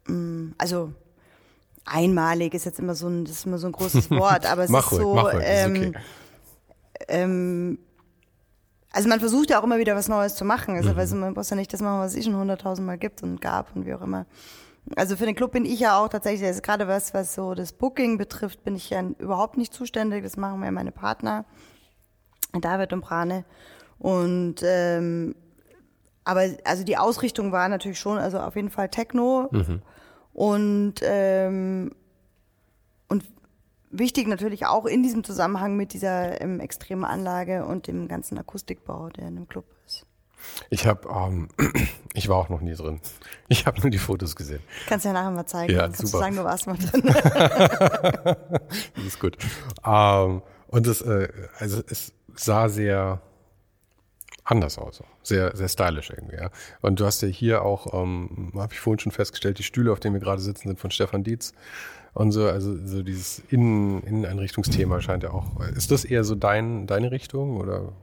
[0.08, 0.94] ähm, also
[1.86, 4.70] einmalig ist jetzt immer so ein, das ist immer so ein großes Wort, aber es
[4.70, 5.94] ist ruhig, so, ruhig, ähm, okay.
[7.08, 7.80] ähm,
[8.94, 10.76] also man versucht ja auch immer wieder was Neues zu machen.
[10.76, 10.96] Also, mhm.
[10.98, 13.76] weil man muss ja nicht das machen, was es eh schon hunderttausendmal gibt und gab
[13.76, 14.26] und wie auch immer.
[14.96, 17.72] Also für den Club bin ich ja auch tatsächlich, also gerade was, was so das
[17.72, 20.24] Booking betrifft, bin ich ja überhaupt nicht zuständig.
[20.24, 21.46] Das machen wir meine Partner,
[22.60, 23.46] David und Brane.
[24.02, 25.36] Und ähm,
[26.24, 29.82] aber also die Ausrichtung war natürlich schon, also auf jeden Fall Techno mhm.
[30.34, 31.92] und ähm,
[33.08, 33.24] und
[33.92, 39.10] wichtig natürlich auch in diesem Zusammenhang mit dieser ähm, extremen Anlage und dem ganzen Akustikbau,
[39.10, 40.08] der in dem Club ist.
[40.72, 41.50] Ich habe, ähm,
[42.16, 43.02] ich war auch noch nie drin.
[43.50, 44.62] Ich habe nur die Fotos gesehen.
[44.88, 45.72] Kannst du ja nachher mal zeigen.
[45.74, 46.12] Ja, Kannst super.
[46.12, 47.04] du sagen, du warst mal drin.
[48.96, 49.38] das ist gut.
[49.86, 51.28] Ähm, und es, äh,
[51.60, 53.22] also es sah sehr
[54.52, 56.36] anders aus, sehr sehr stylisch irgendwie.
[56.36, 56.52] Ja.
[56.82, 60.00] Und du hast ja hier auch, ähm, habe ich vorhin schon festgestellt, die Stühle, auf
[60.00, 61.54] denen wir gerade sitzen, sind von Stefan Dietz
[62.14, 62.46] und so.
[62.46, 65.60] Also so dieses Innen Inneneinrichtungsthema scheint ja auch.
[65.76, 67.94] Ist das eher so dein deine Richtung oder?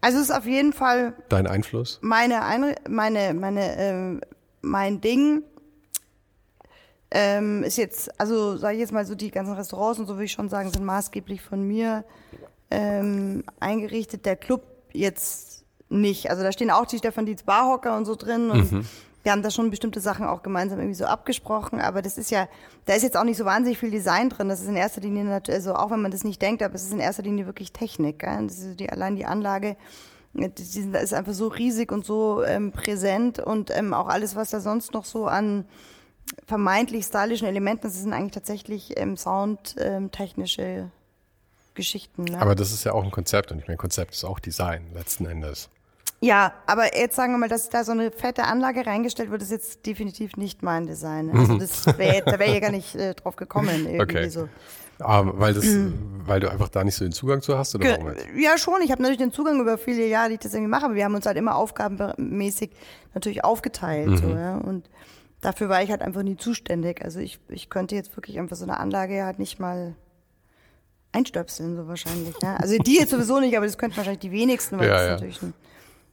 [0.00, 1.98] Also es ist auf jeden Fall dein Einfluss.
[2.02, 4.20] Meine Einri meine meine ähm,
[4.62, 5.42] mein Ding.
[7.08, 10.24] Ähm, ist jetzt, also sage ich jetzt mal so, die ganzen Restaurants und so würde
[10.24, 12.04] ich schon sagen, sind maßgeblich von mir
[12.68, 14.26] ähm, eingerichtet.
[14.26, 16.30] Der Club jetzt nicht.
[16.30, 18.86] Also da stehen auch die Stefan Dietz Barhocker und so drin und mhm.
[19.22, 22.48] wir haben da schon bestimmte Sachen auch gemeinsam irgendwie so abgesprochen, aber das ist ja,
[22.86, 24.48] da ist jetzt auch nicht so wahnsinnig viel Design drin.
[24.48, 26.84] Das ist in erster Linie natürlich, also auch wenn man das nicht denkt, aber es
[26.84, 28.18] ist in erster Linie wirklich Technik.
[28.18, 28.46] Gell?
[28.46, 29.76] Das ist die, allein die Anlage,
[30.34, 34.60] die ist einfach so riesig und so ähm, präsent und ähm, auch alles, was da
[34.60, 35.64] sonst noch so an
[36.46, 40.90] vermeintlich stylischen Elementen, das sind eigentlich tatsächlich ähm, soundtechnische
[41.76, 42.24] Geschichten.
[42.24, 42.40] Ne?
[42.40, 45.26] Aber das ist ja auch ein Konzept und ich meine, Konzept ist auch Design letzten
[45.26, 45.70] Endes.
[46.20, 49.50] Ja, aber jetzt sagen wir mal, dass da so eine fette Anlage reingestellt wird, ist
[49.50, 51.30] jetzt definitiv nicht mein Design.
[51.30, 53.86] Also das wär, da wäre ich ja gar nicht äh, drauf gekommen.
[53.86, 54.28] Irgendwie okay.
[54.28, 54.48] so.
[54.98, 55.66] Um, weil, das,
[56.26, 57.74] weil du einfach da nicht so den Zugang zu hast?
[57.74, 58.26] Oder warum jetzt?
[58.34, 58.80] Ja, schon.
[58.82, 61.04] Ich habe natürlich den Zugang über viele Jahre, die ich das irgendwie mache, aber wir
[61.04, 62.70] haben uns halt immer aufgabenmäßig
[63.12, 64.08] natürlich aufgeteilt.
[64.08, 64.16] Mhm.
[64.16, 64.56] So, ja?
[64.56, 64.88] Und
[65.42, 67.04] dafür war ich halt einfach nie zuständig.
[67.04, 69.94] Also ich, ich könnte jetzt wirklich einfach so eine Anlage halt nicht mal
[71.16, 72.34] einstöpseln, so wahrscheinlich.
[72.42, 72.56] Ja?
[72.56, 75.10] Also die jetzt sowieso nicht, aber das könnten wahrscheinlich die wenigsten, weil ja, das ja.
[75.12, 75.54] natürlich ein,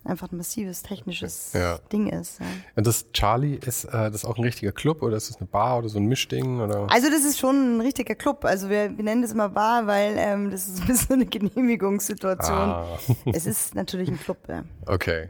[0.06, 1.52] einfach ein massives technisches.
[1.92, 2.40] Ding ist.
[2.76, 5.80] Und das Charlie, ist äh, das auch ein richtiger Club oder ist das eine Bar
[5.80, 6.62] oder so ein Mischding?
[6.62, 6.88] Oder?
[6.90, 8.46] Also das ist schon ein richtiger Club.
[8.46, 12.58] Also wir, wir nennen das immer Bar, weil ähm, das ist ein bisschen eine Genehmigungssituation.
[12.58, 13.00] Ah.
[13.34, 14.64] es ist natürlich ein Club, ja.
[14.86, 15.30] Okay.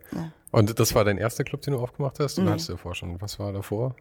[0.52, 2.38] Und das war dein erster Club, den du aufgemacht hast?
[2.38, 2.52] Oder nee.
[2.52, 3.20] hattest du davor schon?
[3.20, 3.96] Was war davor?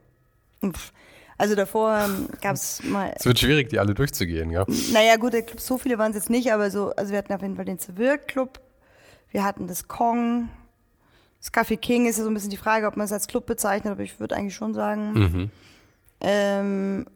[0.62, 0.92] Pff.
[1.38, 3.12] Also davor ähm, gab es mal.
[3.16, 4.64] Es wird schwierig, die alle durchzugehen, ja.
[4.92, 7.32] Naja, gut, der Club, so viele waren es jetzt nicht, aber so, also wir hatten
[7.32, 8.60] auf jeden Fall den Zerwirk Club,
[9.30, 10.48] wir hatten das Kong,
[11.40, 13.46] das Café King ist ja so ein bisschen die Frage, ob man es als Club
[13.46, 15.12] bezeichnet, aber ich würde eigentlich schon sagen.
[15.12, 15.50] Mhm.
[16.20, 17.06] Ähm,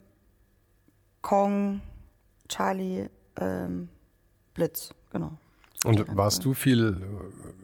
[1.22, 1.80] Kong,
[2.48, 3.08] Charlie,
[3.40, 3.88] ähm,
[4.54, 5.32] Blitz, genau.
[5.84, 6.96] Und warst du viel,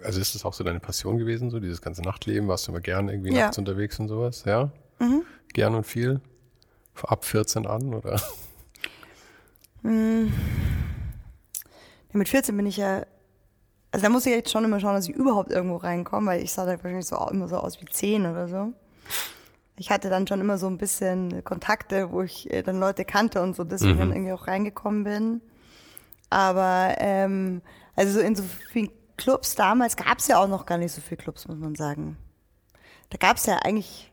[0.05, 2.47] also ist das auch so deine Passion gewesen, so dieses ganze Nachtleben?
[2.47, 3.47] Warst du immer gern irgendwie ja.
[3.47, 4.45] nachts unterwegs und sowas?
[4.45, 4.71] Ja?
[5.01, 5.23] Mhm.
[5.53, 6.21] Gern und viel?
[7.05, 8.21] Ab 14 an, oder?
[9.83, 10.33] Hm.
[12.13, 13.05] Ja, mit 14 bin ich ja,
[13.91, 16.53] also da muss ich jetzt schon immer schauen, dass ich überhaupt irgendwo reinkomme, weil ich
[16.53, 18.73] sah da wahrscheinlich so immer so aus wie 10 oder so.
[19.77, 23.43] Ich hatte dann schon immer so ein bisschen Kontakte, wo ich äh, dann Leute kannte
[23.43, 23.99] und so, deswegen mhm.
[23.99, 25.41] dann irgendwie auch reingekommen bin.
[26.31, 27.63] Aber ähm,
[27.97, 31.01] also so in so vielen Clubs damals gab es ja auch noch gar nicht so
[31.01, 32.17] viele Clubs, muss man sagen.
[33.11, 34.11] Da gab es ja eigentlich,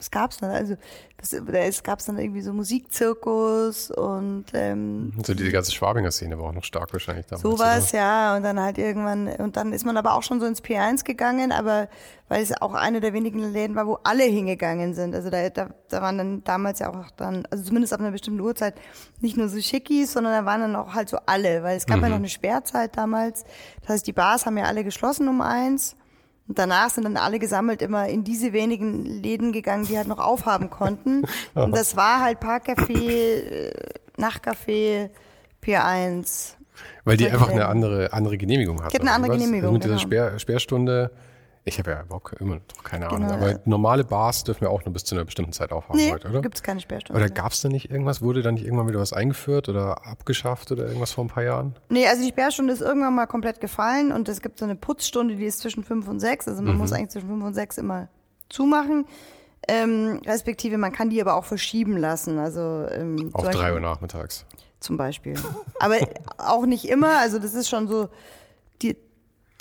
[0.00, 0.50] was gab's dann?
[0.50, 0.76] Also
[1.18, 6.46] das, es gab dann irgendwie so Musikzirkus und ähm, so diese ganze Schwabinger Szene war
[6.46, 7.42] auch noch stark wahrscheinlich damals.
[7.42, 8.34] Sowas, ja.
[8.34, 11.52] Und dann halt irgendwann und dann ist man aber auch schon so ins P1 gegangen,
[11.52, 11.88] aber
[12.28, 15.14] weil es auch eine der wenigen Läden war, wo alle hingegangen sind.
[15.14, 18.40] Also da, da, da waren dann damals ja auch dann, also zumindest ab einer bestimmten
[18.40, 18.74] Uhrzeit,
[19.20, 21.98] nicht nur so Schickis, sondern da waren dann auch halt so alle, weil es gab
[21.98, 22.04] mhm.
[22.04, 23.44] ja noch eine Sperrzeit damals.
[23.82, 25.96] Das heißt, die Bars haben ja alle geschlossen um eins.
[26.50, 30.18] Und danach sind dann alle gesammelt immer in diese wenigen Läden gegangen, die halt noch
[30.18, 31.22] aufhaben konnten.
[31.54, 33.72] Und das war halt Parkcafé, äh,
[34.18, 35.10] Nachtcafé,
[35.60, 36.56] Pier 1.
[37.04, 38.90] Weil die einfach eine andere, andere Genehmigung hatten.
[38.90, 39.62] Die hatten eine andere Genehmigung.
[39.62, 40.02] Also mit dieser genau.
[40.02, 41.12] Sperr, Sperrstunde
[41.64, 43.28] ich habe ja Bock, immer noch keine Ahnung.
[43.28, 43.58] Genau, aber ja.
[43.66, 46.40] normale Bars dürfen wir auch nur bis zu einer bestimmten Zeit aufhaben nee, heute, oder?
[46.40, 47.20] gibt es keine Sperrstunde.
[47.20, 48.22] Oder gab es da nicht irgendwas?
[48.22, 51.74] Wurde da nicht irgendwann wieder was eingeführt oder abgeschafft oder irgendwas vor ein paar Jahren?
[51.90, 55.36] Nee, also die Sperrstunde ist irgendwann mal komplett gefallen und es gibt so eine Putzstunde,
[55.36, 56.48] die ist zwischen fünf und sechs.
[56.48, 56.78] Also man mhm.
[56.78, 58.08] muss eigentlich zwischen fünf und sechs immer
[58.48, 59.06] zumachen.
[59.68, 62.38] Ähm, respektive man kann die aber auch verschieben lassen.
[62.38, 64.46] Also ähm, Auf drei Uhr nachmittags.
[64.80, 65.34] Zum Beispiel.
[65.78, 65.96] aber
[66.38, 67.18] auch nicht immer.
[67.18, 68.08] Also das ist schon so,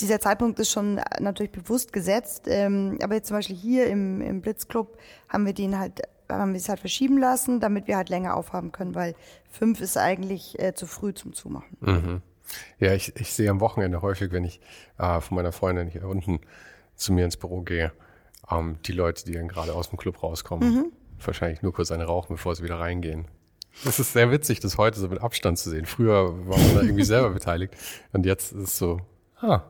[0.01, 2.43] dieser Zeitpunkt ist schon natürlich bewusst gesetzt.
[2.47, 6.59] Ähm, aber jetzt zum Beispiel hier im, im Blitzclub haben wir den halt, haben wir
[6.59, 9.15] es halt verschieben lassen, damit wir halt länger aufhaben können, weil
[9.49, 11.77] fünf ist eigentlich äh, zu früh zum Zumachen.
[11.81, 12.21] Mhm.
[12.79, 14.59] Ja, ich, ich sehe am Wochenende häufig, wenn ich
[14.97, 16.39] äh, von meiner Freundin hier unten
[16.95, 17.91] zu mir ins Büro gehe,
[18.49, 20.91] ähm, die Leute, die dann gerade aus dem Club rauskommen, mhm.
[21.23, 23.27] wahrscheinlich nur kurz eine rauchen, bevor sie wieder reingehen.
[23.85, 25.85] Das ist sehr witzig, das heute so mit Abstand zu sehen.
[25.85, 27.75] Früher war man da irgendwie selber beteiligt
[28.13, 28.99] und jetzt ist es so,
[29.41, 29.61] ah.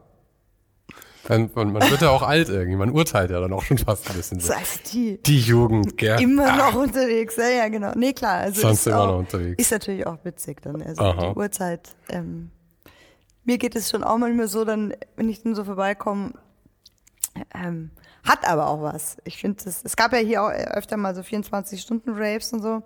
[1.27, 4.09] Man, man, man wird ja auch alt irgendwie, man urteilt ja dann auch schon fast
[4.09, 4.53] ein bisschen so.
[4.53, 6.21] Also die, die Jugend, gell?
[6.21, 6.79] Immer noch ah.
[6.79, 7.91] unterwegs, ja, ja, genau.
[7.95, 8.39] Nee, klar.
[8.39, 9.61] Also Sonst immer auch, noch unterwegs.
[9.61, 10.81] Ist natürlich auch witzig dann.
[10.81, 11.31] Also Aha.
[11.33, 11.89] die Uhrzeit.
[12.09, 12.51] Ähm,
[13.43, 16.33] mir geht es schon auch manchmal so, dann, wenn ich dann so vorbeikomme,
[17.53, 17.91] ähm,
[18.23, 19.17] hat aber auch was.
[19.23, 22.83] Ich finde, es gab ja hier auch öfter mal so 24-Stunden-Raves und so.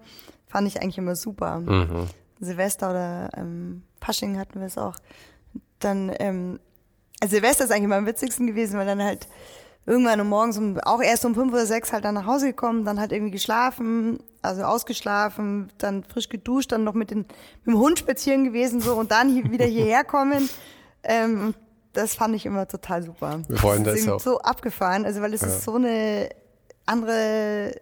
[0.47, 1.59] Fand ich eigentlich immer super.
[1.59, 2.07] Mhm.
[2.39, 4.95] Silvester oder ähm, Pasching hatten wir es auch.
[5.79, 6.59] Dann, ähm,
[7.23, 9.27] also Silvester ist eigentlich immer am witzigsten gewesen, weil dann halt
[9.85, 12.83] irgendwann um morgens um, auch erst um fünf oder sechs halt dann nach Hause gekommen,
[12.83, 17.19] dann halt irgendwie geschlafen, also ausgeschlafen, dann frisch geduscht, dann noch mit, den,
[17.63, 20.49] mit dem Hund spazieren gewesen so und dann hier, wieder hierher kommen.
[21.03, 21.53] Ähm,
[21.93, 23.39] das fand ich immer total super.
[23.47, 24.19] Wir wollen das, das ist auch.
[24.19, 25.47] so abgefahren, also weil es ja.
[25.47, 26.27] ist so eine
[26.85, 27.73] andere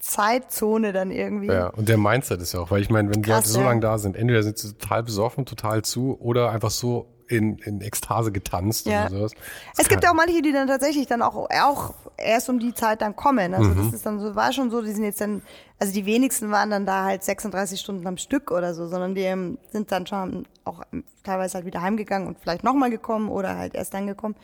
[0.00, 1.46] Zeitzone dann irgendwie.
[1.46, 3.66] Ja, und der Mindset ist ja auch, weil ich meine, wenn die halt so ja.
[3.66, 7.80] lange da sind, entweder sind sie total besoffen, total zu oder einfach so in, in
[7.80, 9.06] Ekstase getanzt ja.
[9.06, 9.32] oder sowas.
[9.76, 12.74] Das es gibt ja auch manche, die dann tatsächlich dann auch, auch erst um die
[12.74, 13.54] Zeit dann kommen.
[13.54, 13.76] Also mhm.
[13.76, 15.42] das ist dann so, war schon so, die sind jetzt dann,
[15.78, 19.22] also die wenigsten waren dann da halt 36 Stunden am Stück oder so, sondern die
[19.22, 20.82] ähm, sind dann schon auch
[21.22, 24.36] teilweise halt wieder heimgegangen und vielleicht nochmal gekommen oder halt erst dann gekommen.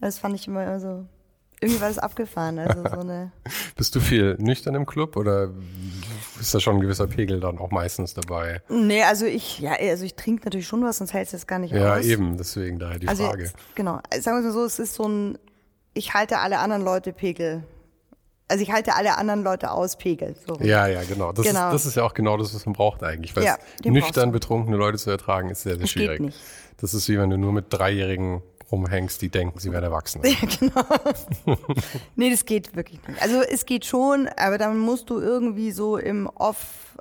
[0.00, 1.04] Das fand ich immer so
[1.60, 2.58] irgendwie war das abgefahren.
[2.58, 3.32] Also so eine
[3.76, 5.50] Bist du viel nüchtern im Club oder
[6.40, 8.62] ist da schon ein gewisser Pegel dann auch meistens dabei?
[8.68, 11.58] Nee, also ich, ja, also ich trinke natürlich schon was, sonst hält es jetzt gar
[11.58, 12.04] nicht ja, aus.
[12.04, 13.44] Ja, eben, deswegen daher die also Frage.
[13.44, 14.00] Jetzt, genau.
[14.10, 15.38] Sagen wir mal so, es ist so ein,
[15.94, 17.64] ich halte alle anderen Leute Pegel.
[18.48, 20.36] Also ich halte alle anderen Leute aus Pegel.
[20.46, 20.56] So.
[20.60, 21.32] Ja, ja, genau.
[21.32, 21.68] Das, genau.
[21.68, 23.34] Ist, das ist ja auch genau das, was man braucht eigentlich.
[23.34, 26.18] Weil ja, nüchtern betrunkene Leute zu ertragen, ist sehr, sehr das schwierig.
[26.18, 26.38] Geht nicht.
[26.78, 28.42] Das ist wie wenn du nur mit Dreijährigen
[28.74, 30.22] rumhängst, die denken, sie werden erwachsen.
[30.24, 31.56] Ja, genau.
[32.16, 33.22] nee, das geht wirklich nicht.
[33.22, 36.98] Also es geht schon, aber dann musst du irgendwie so im Off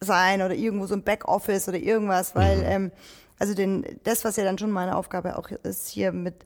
[0.00, 2.64] sein oder irgendwo so im Backoffice oder irgendwas, weil mhm.
[2.64, 2.92] ähm,
[3.38, 6.44] also den, das, was ja dann schon meine Aufgabe auch ist, hier mit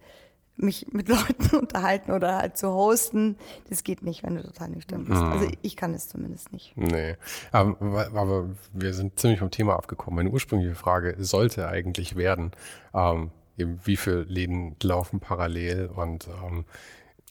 [0.57, 3.37] mich mit Leuten unterhalten oder halt zu hosten,
[3.69, 5.21] das geht nicht, wenn du total nüchtern bist.
[5.21, 5.33] Mhm.
[5.33, 6.77] Also ich kann es zumindest nicht.
[6.77, 7.17] Nee,
[7.51, 7.77] aber,
[8.15, 10.17] aber, wir sind ziemlich vom Thema abgekommen.
[10.17, 12.53] Meine ursprüngliche Frage sollte eigentlich werden,
[12.95, 16.65] ähm, eben wie viele Läden laufen parallel und ähm,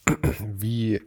[0.39, 1.01] wie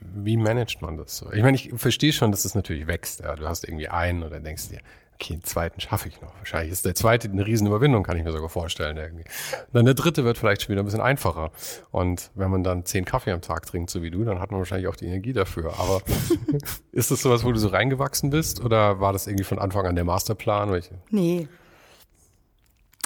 [0.00, 1.30] wie managt man das so?
[1.32, 3.20] Ich meine, ich verstehe schon, dass es das natürlich wächst.
[3.20, 3.36] Ja.
[3.36, 4.80] Du hast irgendwie einen oder denkst dir,
[5.14, 6.34] okay, den zweiten schaffe ich noch.
[6.38, 8.96] Wahrscheinlich ist der zweite eine Riesenüberwindung, kann ich mir sogar vorstellen.
[8.96, 9.24] Irgendwie.
[9.24, 11.50] Und dann der dritte wird vielleicht schon wieder ein bisschen einfacher.
[11.90, 14.58] Und wenn man dann zehn Kaffee am Tag trinkt, so wie du, dann hat man
[14.58, 15.78] wahrscheinlich auch die Energie dafür.
[15.78, 16.00] Aber
[16.92, 18.64] ist das sowas, wo du so reingewachsen bist?
[18.64, 20.72] Oder war das irgendwie von Anfang an der Masterplan?
[20.72, 20.94] Welche?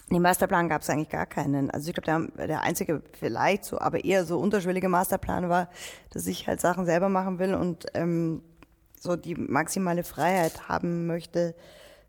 [0.08, 1.70] Nee, den Masterplan gab es eigentlich gar keinen.
[1.70, 5.68] Also ich glaube, der, der einzige vielleicht so, aber eher so unterschwellige Masterplan war,
[6.10, 8.42] dass ich halt Sachen selber machen will und ähm,
[8.98, 11.54] so die maximale Freiheit haben möchte,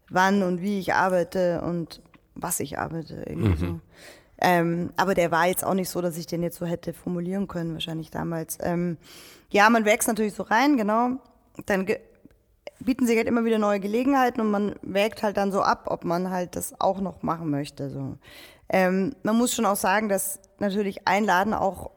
[0.09, 2.01] wann und wie ich arbeite und
[2.35, 3.23] was ich arbeite.
[3.27, 3.57] Irgendwie mhm.
[3.57, 3.79] so.
[4.41, 7.47] Ähm, aber der war jetzt auch nicht so, dass ich den jetzt so hätte formulieren
[7.47, 8.57] können, wahrscheinlich damals.
[8.61, 8.97] Ähm,
[9.49, 11.17] ja, man wächst natürlich so rein, genau.
[11.65, 11.87] Dann
[12.79, 16.03] bieten sich halt immer wieder neue Gelegenheiten und man wägt halt dann so ab, ob
[16.03, 17.89] man halt das auch noch machen möchte.
[17.89, 18.17] So.
[18.69, 21.91] Ähm, man muss schon auch sagen, dass natürlich ein Laden auch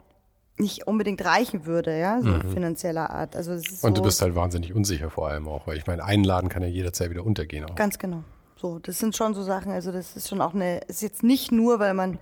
[0.59, 2.53] nicht unbedingt reichen würde, ja, so mhm.
[2.53, 3.37] finanzieller Art.
[3.37, 6.05] Also ist und so, du bist halt wahnsinnig unsicher vor allem auch, weil ich meine,
[6.05, 7.65] ein Laden kann ja jederzeit wieder untergehen.
[7.65, 7.75] Auch.
[7.77, 8.25] Ganz genau.
[8.57, 11.53] So, das sind schon so Sachen, also das ist schon auch eine, ist jetzt nicht
[11.53, 12.19] nur, weil man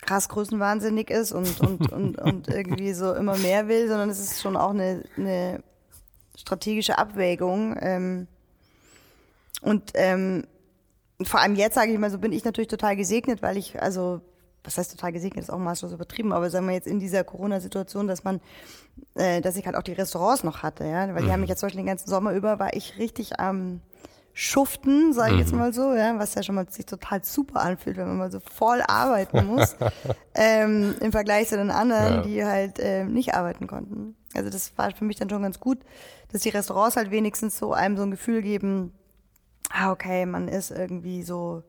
[0.00, 4.42] krass größenwahnsinnig ist und, und, und, und irgendwie so immer mehr will, sondern es ist
[4.42, 5.62] schon auch eine, eine
[6.36, 7.76] strategische Abwägung.
[7.80, 8.26] Ähm,
[9.62, 10.44] und ähm,
[11.22, 14.20] vor allem jetzt, sage ich mal, so bin ich natürlich total gesegnet, weil ich, also,
[14.62, 18.08] was heißt total gesegnet, ist auch maßlos übertrieben, aber sagen wir jetzt in dieser Corona-Situation,
[18.08, 18.40] dass man,
[19.14, 21.40] äh, dass ich halt auch die Restaurants noch hatte, ja, weil die haben mhm.
[21.42, 23.80] mich jetzt zum Beispiel den ganzen Sommer über, war ich richtig am
[24.36, 25.40] Schuften, sage ich mhm.
[25.40, 28.32] jetzt mal so, ja, was ja schon mal sich total super anfühlt, wenn man mal
[28.32, 29.76] so voll arbeiten muss,
[30.34, 32.22] ähm, im Vergleich zu den anderen, ja.
[32.22, 34.16] die halt äh, nicht arbeiten konnten.
[34.34, 35.78] Also das war für mich dann schon ganz gut,
[36.32, 38.92] dass die Restaurants halt wenigstens so einem so ein Gefühl geben,
[39.70, 41.62] ah, okay, man ist irgendwie so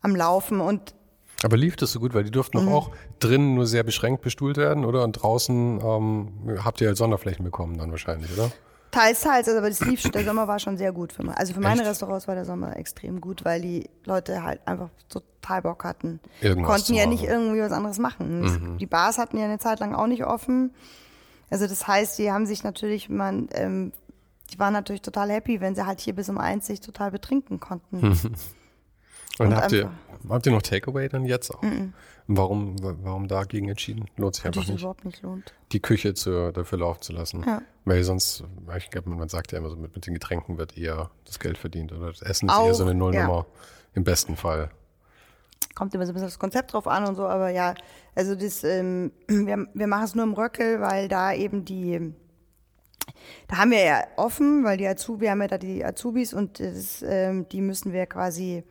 [0.00, 0.94] am Laufen und
[1.42, 2.72] aber lief das so gut, weil die durften mhm.
[2.72, 5.04] auch drinnen nur sehr beschränkt bestuhlt werden, oder?
[5.04, 6.32] Und draußen ähm,
[6.64, 8.50] habt ihr halt Sonderflächen bekommen dann wahrscheinlich, oder?
[8.94, 11.36] Teils, teils, also, aber das lief, der Sommer war schon sehr gut für mich.
[11.36, 11.90] Also für meine Echt?
[11.90, 16.20] Restaurants war der Sommer extrem gut, weil die Leute halt einfach total Bock hatten.
[16.40, 18.42] Irgendwas Konnten ja nicht irgendwie was anderes machen.
[18.42, 18.78] Mhm.
[18.78, 20.72] Die Bars hatten ja eine Zeit lang auch nicht offen.
[21.50, 23.92] Also das heißt, die haben sich natürlich, man, ähm,
[24.52, 27.58] die waren natürlich total happy, wenn sie halt hier bis um eins sich total betrinken
[27.58, 28.16] konnten.
[29.38, 29.90] Und, und habt, ihr,
[30.28, 31.62] habt ihr noch Takeaway dann jetzt auch?
[31.62, 31.92] Mm -mm.
[32.26, 34.06] Warum, warum dagegen entschieden?
[34.16, 34.78] Lohnt sich einfach nicht.
[34.78, 35.52] überhaupt nicht lohnt.
[35.72, 37.44] Die Küche zu, dafür laufen zu lassen.
[37.46, 37.60] Ja.
[37.84, 38.44] Weil sonst,
[38.78, 41.58] ich glaube, man sagt ja immer so, mit, mit den Getränken wird eher das Geld
[41.58, 43.46] verdient oder das Essen ist auch, eher so eine Nullnummer.
[43.46, 43.60] Ja.
[43.92, 44.70] Im besten Fall.
[45.74, 47.74] Kommt immer so ein bisschen das Konzept drauf an und so, aber ja,
[48.14, 52.14] also das, ähm, wir, wir machen es nur im Röckel, weil da eben die,
[53.48, 56.58] da haben wir ja offen, weil die Azubi, wir haben ja da die Azubis und
[56.58, 58.64] das, ähm, die müssen wir quasi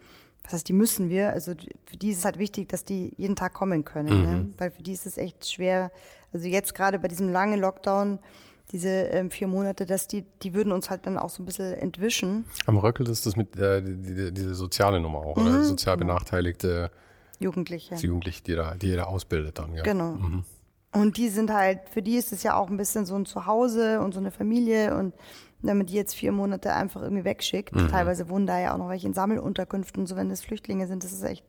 [0.44, 1.54] was heißt, die müssen wir, also
[1.86, 4.16] für die ist es halt wichtig, dass die jeden Tag kommen können, ne?
[4.16, 4.34] mhm.
[4.34, 4.54] ne?
[4.58, 5.92] weil für die ist es echt schwer.
[6.34, 8.20] Also jetzt gerade bei diesem langen Lockdown,
[8.72, 11.74] diese ähm, vier Monate, dass die, die würden uns halt dann auch so ein bisschen
[11.74, 12.46] entwischen.
[12.66, 15.48] Am Röckel ist das mit äh, die, die, diese soziale Nummer auch, mhm.
[15.48, 16.92] oder sozial benachteiligte
[17.40, 17.96] Jugendliche.
[17.96, 19.84] Jugendliche, die da, die jeder ausbildet dann, ja.
[19.84, 20.14] Genau.
[20.14, 20.44] Mhm.
[20.94, 24.00] Und die sind halt, für die ist es ja auch ein bisschen so ein Zuhause
[24.00, 25.14] und so eine Familie und
[25.64, 27.76] wenn man die jetzt vier Monate einfach irgendwie wegschickt.
[27.76, 27.88] Mhm.
[27.88, 31.12] Teilweise wohnen da ja auch noch welche in Sammelunterkünften, so wenn das Flüchtlinge sind, das
[31.14, 31.46] ist echt,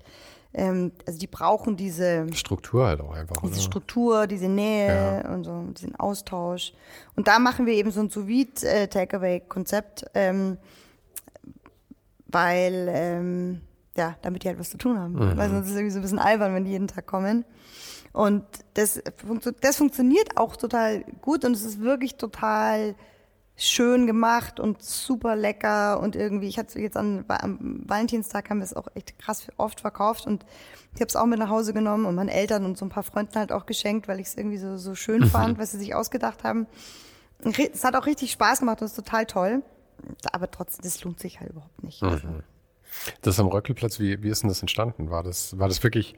[0.55, 3.43] ähm, also die brauchen diese Struktur halt auch einfach.
[3.43, 3.61] Diese oder?
[3.61, 5.31] Struktur, diese Nähe ja.
[5.33, 6.73] und so, diesen Austausch.
[7.17, 10.57] Und da machen wir eben so ein Sous-Vide-Takeaway-Konzept, ähm,
[12.29, 13.61] weil, ähm,
[13.97, 15.15] ja, damit die halt was zu tun haben.
[15.15, 15.37] Mhm.
[15.37, 17.45] Weil sonst ist es irgendwie so ein bisschen albern, wenn die jeden Tag kommen.
[18.13, 19.03] Und das,
[19.61, 22.95] das funktioniert auch total gut und es ist wirklich total
[23.57, 28.65] schön gemacht und super lecker und irgendwie, ich hatte jetzt an, am Valentinstag haben wir
[28.65, 30.45] es auch echt krass oft verkauft und
[30.95, 33.05] ich habe es auch mit nach Hause genommen und meinen Eltern und so ein paar
[33.05, 35.27] Freunden halt auch geschenkt, weil ich es irgendwie so, so schön mhm.
[35.27, 36.67] fand, was sie sich ausgedacht haben.
[37.73, 39.63] Es hat auch richtig Spaß gemacht und ist total toll,
[40.33, 42.03] aber trotzdem, das lohnt sich halt überhaupt nicht.
[42.03, 42.09] Mhm.
[42.09, 42.29] Also.
[43.23, 45.11] Das am Röckelplatz, wie, wie ist denn das entstanden?
[45.11, 46.15] War das, war das wirklich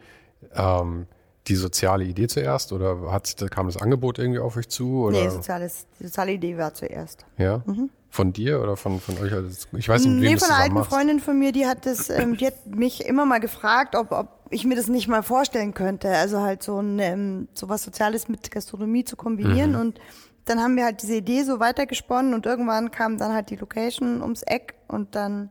[0.54, 1.06] ähm,
[1.48, 5.04] die soziale Idee zuerst oder hat, kam das Angebot irgendwie auf euch zu?
[5.04, 5.22] Oder?
[5.22, 7.24] Nee, soziales, die soziale Idee war zuerst.
[7.38, 7.62] Ja?
[7.66, 7.90] Mhm.
[8.10, 9.32] Von dir oder von, von euch?
[9.76, 10.90] Ich weiß nicht, mit wem Nee, von einer alten machst.
[10.90, 14.28] Freundin von mir, die hat das, ähm, die hat mich immer mal gefragt, ob, ob
[14.50, 16.08] ich mir das nicht mal vorstellen könnte.
[16.08, 19.80] Also halt so ein, ähm, so was Soziales mit Gastronomie zu kombinieren mhm.
[19.80, 20.00] und
[20.46, 24.22] dann haben wir halt diese Idee so weitergesponnen und irgendwann kam dann halt die Location
[24.22, 25.50] ums Eck und dann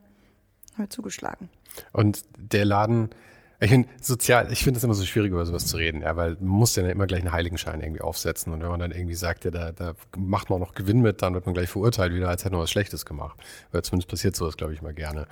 [0.74, 1.50] haben wir zugeschlagen.
[1.92, 3.10] Und der Laden,
[3.60, 6.32] ich finde, sozial, ich finde es immer so schwierig, über sowas zu reden, ja, weil
[6.40, 8.52] man muss ja immer gleich einen Heiligenschein irgendwie aufsetzen.
[8.52, 11.22] Und wenn man dann irgendwie sagt, ja, da, da macht man auch noch Gewinn mit,
[11.22, 13.40] dann wird man gleich verurteilt, wieder, als hätte man was Schlechtes gemacht.
[13.72, 15.28] Weil zumindest passiert sowas, glaube ich, mal gerne.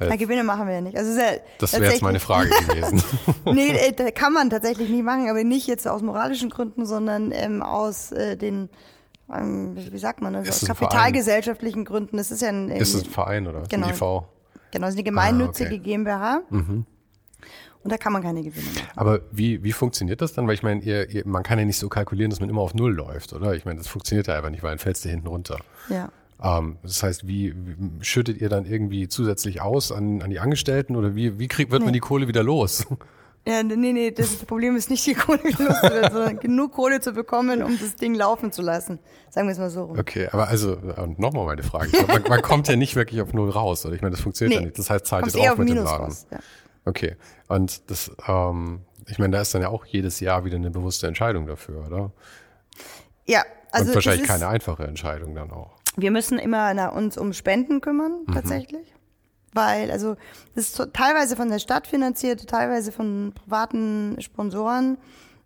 [0.00, 0.96] Ja, Gewinne machen wir ja nicht.
[0.96, 3.02] Also ja das wäre jetzt meine Frage gewesen.
[3.44, 7.62] nee, äh, kann man tatsächlich nicht machen, aber nicht jetzt aus moralischen Gründen, sondern ähm,
[7.62, 8.70] aus äh, den,
[9.32, 12.16] ähm, wie sagt man, also aus kapitalgesellschaftlichen Gründen.
[12.16, 14.00] Das ist ja ein, ist es ein Verein oder genau, ein IV?
[14.70, 15.78] Genau, es ist eine gemeinnützige ah, okay.
[15.78, 16.40] GmbH.
[16.48, 16.86] Mhm.
[17.82, 18.88] Und da kann man keine Gewinne machen.
[18.94, 20.46] Aber wie, wie funktioniert das dann?
[20.46, 22.74] Weil ich meine, ihr, ihr, man kann ja nicht so kalkulieren, dass man immer auf
[22.74, 23.54] Null läuft, oder?
[23.54, 25.58] Ich meine, das funktioniert ja einfach nicht, weil dann fällst du hinten runter.
[25.88, 26.10] Ja.
[26.42, 30.96] Ähm, das heißt, wie, wie, schüttet ihr dann irgendwie zusätzlich aus an, an die Angestellten
[30.96, 31.86] oder wie, wie kriegt, wird nee.
[31.86, 32.86] man die Kohle wieder los?
[33.46, 37.62] Ja, nee, nee, das, Problem ist nicht die Kohle loszuwerden, sondern genug Kohle zu bekommen,
[37.62, 38.98] um das Ding laufen zu lassen.
[39.30, 39.98] Sagen wir es mal so rum.
[39.98, 40.76] Okay, aber also,
[41.16, 41.90] nochmal meine Frage.
[42.06, 43.94] Man, man, kommt ja nicht wirklich auf Null raus, oder?
[43.94, 44.78] Ich meine, das funktioniert nee, ja nicht.
[44.78, 46.04] Das heißt, zahlt ihr drauf mit dem Laden.
[46.04, 46.38] Raus, ja.
[46.84, 47.16] Okay.
[47.48, 51.06] Und das, ähm, ich meine, da ist dann ja auch jedes Jahr wieder eine bewusste
[51.06, 52.12] Entscheidung dafür, oder?
[53.26, 53.88] Ja, also.
[53.88, 55.76] Und wahrscheinlich keine einfache Entscheidung dann auch.
[55.96, 58.32] Wir müssen immer na, uns um Spenden kümmern, mhm.
[58.32, 58.94] tatsächlich.
[59.52, 60.16] Weil, also,
[60.54, 64.96] das ist teilweise von der Stadt finanziert, teilweise von privaten Sponsoren.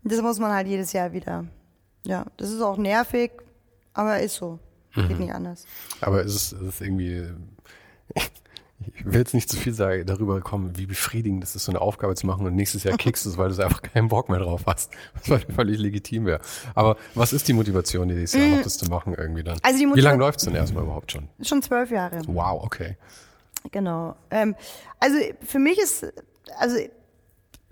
[0.03, 1.47] Das muss man halt jedes Jahr wieder.
[2.05, 3.33] Ja, das ist auch nervig,
[3.95, 4.59] aber ist so.
[4.95, 5.19] Geht mhm.
[5.19, 5.67] nicht anders.
[6.03, 7.27] Aber ist es ist irgendwie,
[8.95, 11.81] ich will jetzt nicht zu viel sagen, darüber kommen, wie befriedigend das ist, so eine
[11.81, 14.39] Aufgabe zu machen und nächstes Jahr kickst du es, weil du einfach keinen Bock mehr
[14.39, 14.93] drauf hast,
[15.27, 16.41] was völlig legitim wäre.
[16.75, 18.63] Aber was ist die Motivation, dieses Jahr noch mm.
[18.63, 19.59] das zu machen irgendwie dann?
[19.63, 21.29] Also die wie lange läuft es denn erstmal überhaupt schon?
[21.43, 22.23] Schon zwölf Jahre.
[22.27, 22.97] Wow, okay.
[23.71, 24.17] Genau.
[24.31, 24.55] Ähm,
[25.01, 26.07] also für mich ist,
[26.59, 26.77] also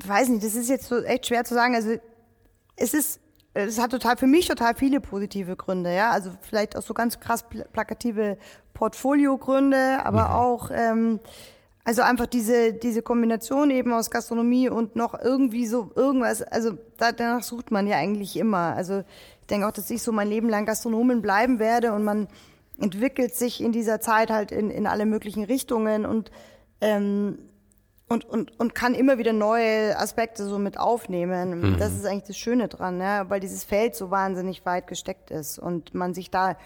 [0.05, 1.75] weiß nicht, das ist jetzt so echt schwer zu sagen.
[1.75, 1.97] Also
[2.77, 3.21] es ist
[3.55, 6.11] es hat total für mich total viele positive Gründe, ja.
[6.11, 8.39] Also vielleicht auch so ganz krass plakative
[8.75, 10.35] Portfoliogründe, aber mhm.
[10.35, 11.21] auch ähm,
[11.85, 16.43] also einfach diese diese Kombination eben aus Gastronomie und noch irgendwie so irgendwas.
[16.43, 18.75] Also da, danach sucht man ja eigentlich immer.
[18.75, 19.01] Also
[19.41, 22.29] ich denke auch, dass ich so mein Leben lang Gastronomin bleiben werde und man
[22.81, 26.31] entwickelt sich in dieser Zeit halt in in alle möglichen Richtungen und
[26.81, 27.39] ähm,
[28.13, 31.73] und, und, und kann immer wieder neue Aspekte so mit aufnehmen.
[31.73, 31.79] Mhm.
[31.79, 35.59] Das ist eigentlich das Schöne dran, ja, weil dieses Feld so wahnsinnig weit gesteckt ist
[35.59, 36.57] und man sich da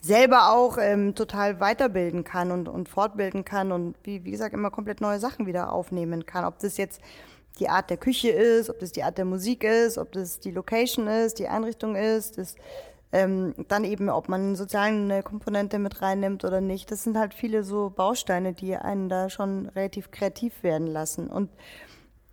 [0.00, 4.70] selber auch ähm, total weiterbilden kann und, und fortbilden kann und wie, wie gesagt immer
[4.70, 6.44] komplett neue Sachen wieder aufnehmen kann.
[6.44, 7.00] Ob das jetzt
[7.58, 10.50] die Art der Küche ist, ob das die Art der Musik ist, ob das die
[10.50, 12.56] Location ist, die Einrichtung ist, das
[13.12, 16.90] Ähm, dann eben, ob man eine soziale Komponente mit reinnimmt oder nicht.
[16.90, 21.28] Das sind halt viele so Bausteine, die einen da schon relativ kreativ werden lassen.
[21.28, 21.50] Und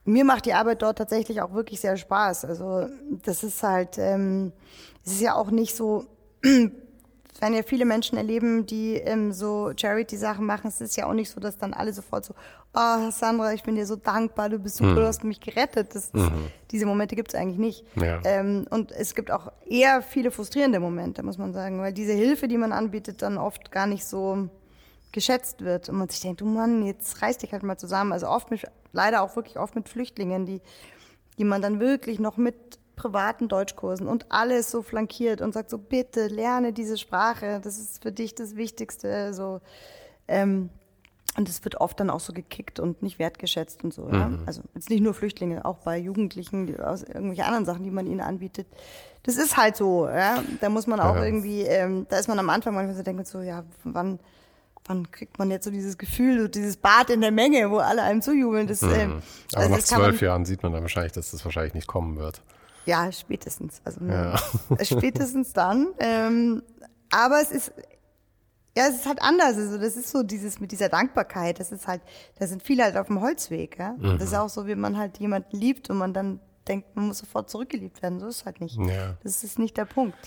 [0.06, 2.46] mir macht die Arbeit dort tatsächlich auch wirklich sehr Spaß.
[2.46, 2.88] Also
[3.24, 4.54] das ist halt, ähm,
[5.06, 6.06] es ist ja auch nicht so,
[7.42, 11.30] wenn ja viele Menschen erleben, die ähm, so Charity-Sachen machen, es ist ja auch nicht
[11.30, 12.34] so, dass dann alle sofort so,
[12.74, 14.96] oh Sandra, ich bin dir so dankbar, du bist super, mhm.
[14.96, 15.96] du hast mich gerettet.
[15.96, 16.48] Das, das, mhm.
[16.72, 17.86] Diese Momente gibt es eigentlich nicht.
[17.96, 18.22] Ja.
[18.24, 22.48] Ähm, und es gibt auch eher viele frustrierende Momente, muss man sagen, weil diese Hilfe,
[22.48, 24.50] die man anbietet, dann oft gar nicht so
[25.12, 28.12] geschätzt wird und man sich denkt, du Mann, jetzt reiß dich halt mal zusammen.
[28.12, 28.62] Also oft mit,
[28.92, 30.62] leider auch wirklich oft mit Flüchtlingen, die,
[31.38, 35.78] die man dann wirklich noch mit privaten Deutschkursen und alles so flankiert und sagt so,
[35.78, 39.34] bitte lerne diese Sprache, das ist für dich das Wichtigste.
[39.34, 39.62] So,
[40.28, 40.70] ähm,
[41.38, 44.04] und es wird oft dann auch so gekickt und nicht wertgeschätzt und so.
[44.04, 44.14] Mhm.
[44.14, 44.32] Ja?
[44.46, 48.20] Also jetzt nicht nur Flüchtlinge, auch bei Jugendlichen aus irgendwelchen anderen Sachen, die man ihnen
[48.20, 48.68] anbietet.
[49.24, 50.08] Das ist halt so.
[50.08, 50.44] Ja?
[50.60, 51.24] Da muss man auch ja.
[51.24, 54.20] irgendwie, ähm, da ist man am Anfang manchmal so denkt so, ja, wann
[54.86, 58.02] wann kriegt man jetzt so dieses Gefühl, so dieses Bad in der Menge, wo alle
[58.02, 58.66] einem zujubeln.
[58.66, 58.94] Das, mhm.
[58.94, 59.22] ähm,
[59.54, 62.42] Aber also nach zwölf Jahren sieht man dann wahrscheinlich, dass das wahrscheinlich nicht kommen wird.
[62.86, 63.82] Ja, spätestens.
[63.84, 64.38] Also ja.
[64.82, 65.88] spätestens dann.
[66.00, 66.64] Ähm,
[67.12, 67.74] aber es ist
[68.78, 69.58] ja, es ist halt anders.
[69.58, 71.60] Also das ist so dieses mit dieser Dankbarkeit.
[71.60, 72.02] Das ist halt,
[72.38, 73.78] da sind viele halt auf dem Holzweg.
[73.78, 73.96] Ja?
[73.98, 74.20] Mhm.
[74.20, 77.18] Das ist auch so, wie man halt jemanden liebt und man dann denkt, man muss
[77.18, 78.20] sofort zurückgeliebt werden.
[78.20, 78.78] So ist es halt nicht.
[78.78, 79.18] Ja.
[79.24, 80.18] Das ist nicht der Punkt.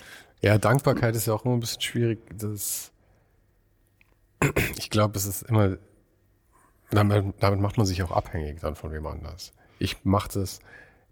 [0.40, 2.18] Ja, Dankbarkeit ist ja auch immer ein bisschen schwierig.
[2.36, 2.90] Das,
[4.76, 5.76] ich glaube, es ist immer,
[6.90, 9.52] damit, damit macht man sich auch abhängig dann von wem anders.
[9.78, 10.58] Ich mache das,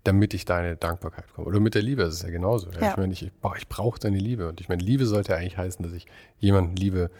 [0.04, 1.46] damit ich deine Dankbarkeit komme.
[1.46, 2.70] Oder mit der Liebe ist es ja genauso.
[2.70, 2.90] Ja.
[2.90, 4.48] Ich meine, ich, ich brauche deine Liebe.
[4.48, 6.06] Und ich meine, Liebe sollte eigentlich heißen, dass ich
[6.38, 7.10] jemanden liebe,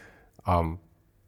[0.47, 0.79] ähm,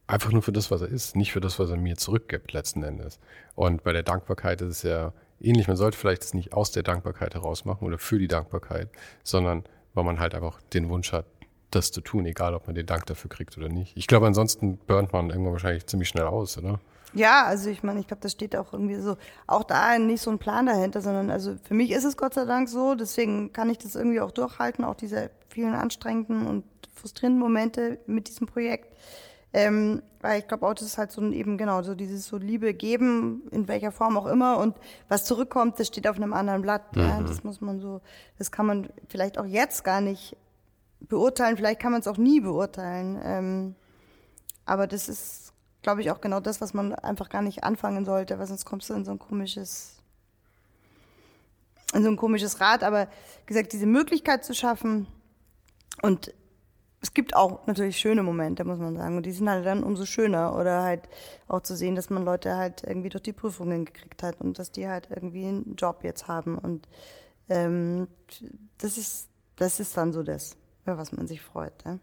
[0.07, 2.83] einfach nur für das, was er ist, nicht für das, was er mir zurückgibt, letzten
[2.83, 3.19] Endes.
[3.55, 5.69] Und bei der Dankbarkeit ist es ja ähnlich.
[5.69, 8.89] Man sollte vielleicht das nicht aus der Dankbarkeit heraus machen oder für die Dankbarkeit,
[9.23, 11.27] sondern weil man halt einfach den Wunsch hat,
[11.71, 13.97] das zu tun, egal ob man den Dank dafür kriegt oder nicht.
[13.97, 16.81] Ich glaube, ansonsten burnt man irgendwann wahrscheinlich ziemlich schnell aus, oder?
[17.15, 20.31] Ja, also ich meine, ich glaube, das steht auch irgendwie so, auch da nicht so
[20.31, 23.71] ein Plan dahinter, sondern also für mich ist es Gott sei Dank so, deswegen kann
[23.71, 28.97] ich das irgendwie auch durchhalten, auch diese vielen anstrengenden und frustrierenden Momente mit diesem Projekt.
[29.55, 32.39] Ähm, weil ich glaube auch, das ist halt so ein eben genau so dieses so
[32.39, 34.77] Liebe geben, in welcher Form auch immer und
[35.09, 36.97] was zurückkommt, das steht auf einem anderen Blatt.
[36.97, 37.03] Mhm.
[37.03, 38.01] Ja, das muss man so,
[38.39, 40.37] das kann man vielleicht auch jetzt gar nicht
[41.01, 43.21] beurteilen, vielleicht kann man es auch nie beurteilen.
[43.23, 43.75] Ähm,
[44.65, 45.42] aber das ist
[45.83, 48.89] glaube ich, auch genau das, was man einfach gar nicht anfangen sollte, weil sonst kommst
[48.91, 50.01] du in so ein komisches,
[51.93, 52.83] in so ein komisches Rad.
[52.85, 55.07] Aber wie gesagt, diese Möglichkeit zu schaffen
[56.01, 56.33] und
[57.03, 59.17] es gibt auch natürlich schöne Momente, muss man sagen.
[59.17, 60.57] Und die sind halt dann umso schöner.
[60.57, 61.09] Oder halt
[61.49, 64.71] auch zu sehen, dass man Leute halt irgendwie durch die Prüfungen gekriegt hat und dass
[64.71, 66.57] die halt irgendwie einen Job jetzt haben.
[66.57, 66.89] Und
[67.49, 68.07] ähm,
[68.79, 71.75] das ist, das ist dann so das, was man sich freut.
[71.85, 71.99] Ja?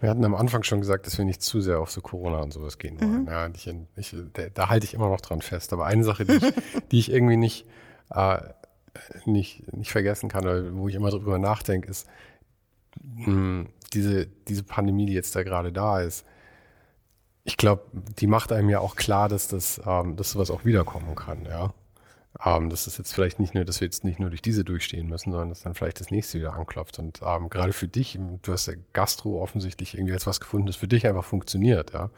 [0.00, 2.52] Wir hatten am Anfang schon gesagt, dass wir nicht zu sehr auf so Corona und
[2.52, 3.22] sowas gehen wollen.
[3.22, 3.28] Mhm.
[3.28, 5.72] Ja, ich, ich, da, da, halte ich immer noch dran fest.
[5.72, 6.54] Aber eine Sache, die ich,
[6.90, 7.66] die ich irgendwie nicht,
[8.10, 8.40] äh,
[9.24, 12.08] nicht, nicht vergessen kann, oder wo ich immer drüber nachdenke, ist
[13.00, 16.24] mh, hm, diese, diese Pandemie, die jetzt da gerade da ist.
[17.44, 21.14] Ich glaube, die macht einem ja auch klar, dass das, ähm, dass sowas auch wiederkommen
[21.14, 21.72] kann, ja.
[22.44, 25.08] Ähm, das ist jetzt vielleicht nicht nur, dass wir jetzt nicht nur durch diese durchstehen
[25.08, 26.98] müssen, sondern dass dann vielleicht das nächste wieder anklopft.
[26.98, 30.76] Und ähm, gerade für dich, du hast ja Gastro offensichtlich irgendwie jetzt was gefunden, das
[30.76, 32.10] für dich einfach funktioniert, ja.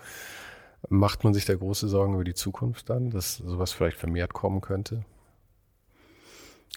[0.90, 4.60] Macht man sich da große Sorgen über die Zukunft dann, dass sowas vielleicht vermehrt kommen
[4.60, 5.06] könnte?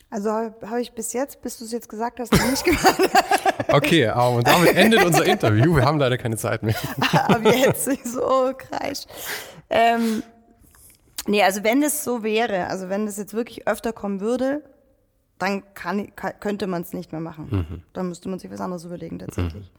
[0.09, 3.01] Also habe ich bis jetzt, bis du es jetzt gesagt hast, noch nicht gemacht.
[3.67, 5.75] okay, um, und damit endet unser Interview.
[5.75, 6.75] Wir haben leider keine Zeit mehr.
[7.27, 9.01] Aber jetzt so kreisch.
[9.69, 10.23] Ähm,
[11.28, 14.63] Nee, also wenn es so wäre, also wenn es jetzt wirklich öfter kommen würde,
[15.38, 17.47] dann kann, könnte man es nicht mehr machen.
[17.51, 17.84] Mhm.
[17.93, 19.71] Dann müsste man sich was anderes überlegen tatsächlich.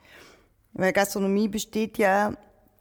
[0.75, 0.81] Mhm.
[0.81, 2.35] Weil Gastronomie besteht ja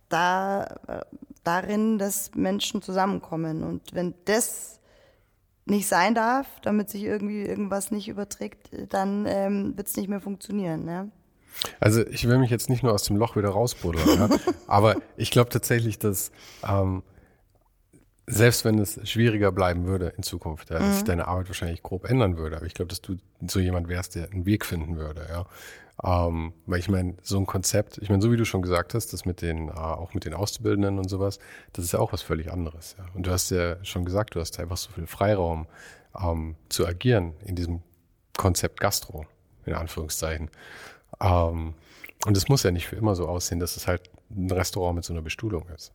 [0.10, 1.02] da, äh,
[1.44, 3.64] darin, dass Menschen zusammenkommen.
[3.64, 4.80] Und wenn das
[5.66, 10.22] nicht sein darf, damit sich irgendwie irgendwas nicht überträgt, dann ähm, wird es nicht mehr
[10.22, 10.86] funktionieren.
[10.86, 11.12] Ne?
[11.80, 14.30] Also ich will mich jetzt nicht nur aus dem Loch wieder rausbuddeln, ja?
[14.68, 16.32] aber ich glaube tatsächlich, dass
[16.68, 17.04] ähm,
[18.30, 21.08] selbst wenn es schwieriger bleiben würde in Zukunft, ja, dass sich mhm.
[21.08, 22.58] deine Arbeit wahrscheinlich grob ändern würde.
[22.58, 23.18] Aber ich glaube, dass du
[23.48, 25.46] so jemand wärst, der einen Weg finden würde, ja.
[26.04, 29.14] Ähm, weil ich meine, so ein Konzept, ich meine, so wie du schon gesagt hast,
[29.14, 31.40] das mit den, äh, auch mit den Auszubildenden und sowas,
[31.74, 32.96] das ist ja auch was völlig anderes.
[33.00, 33.06] Ja.
[33.16, 35.66] Und du hast ja schon gesagt, du hast einfach so viel Freiraum
[36.22, 37.82] ähm, zu agieren in diesem
[38.38, 39.26] Konzept Gastro,
[39.66, 40.52] in Anführungszeichen.
[41.20, 41.74] Ähm,
[42.26, 45.06] und es muss ja nicht für immer so aussehen, dass es halt ein Restaurant mit
[45.06, 45.94] so einer Bestuhlung ist.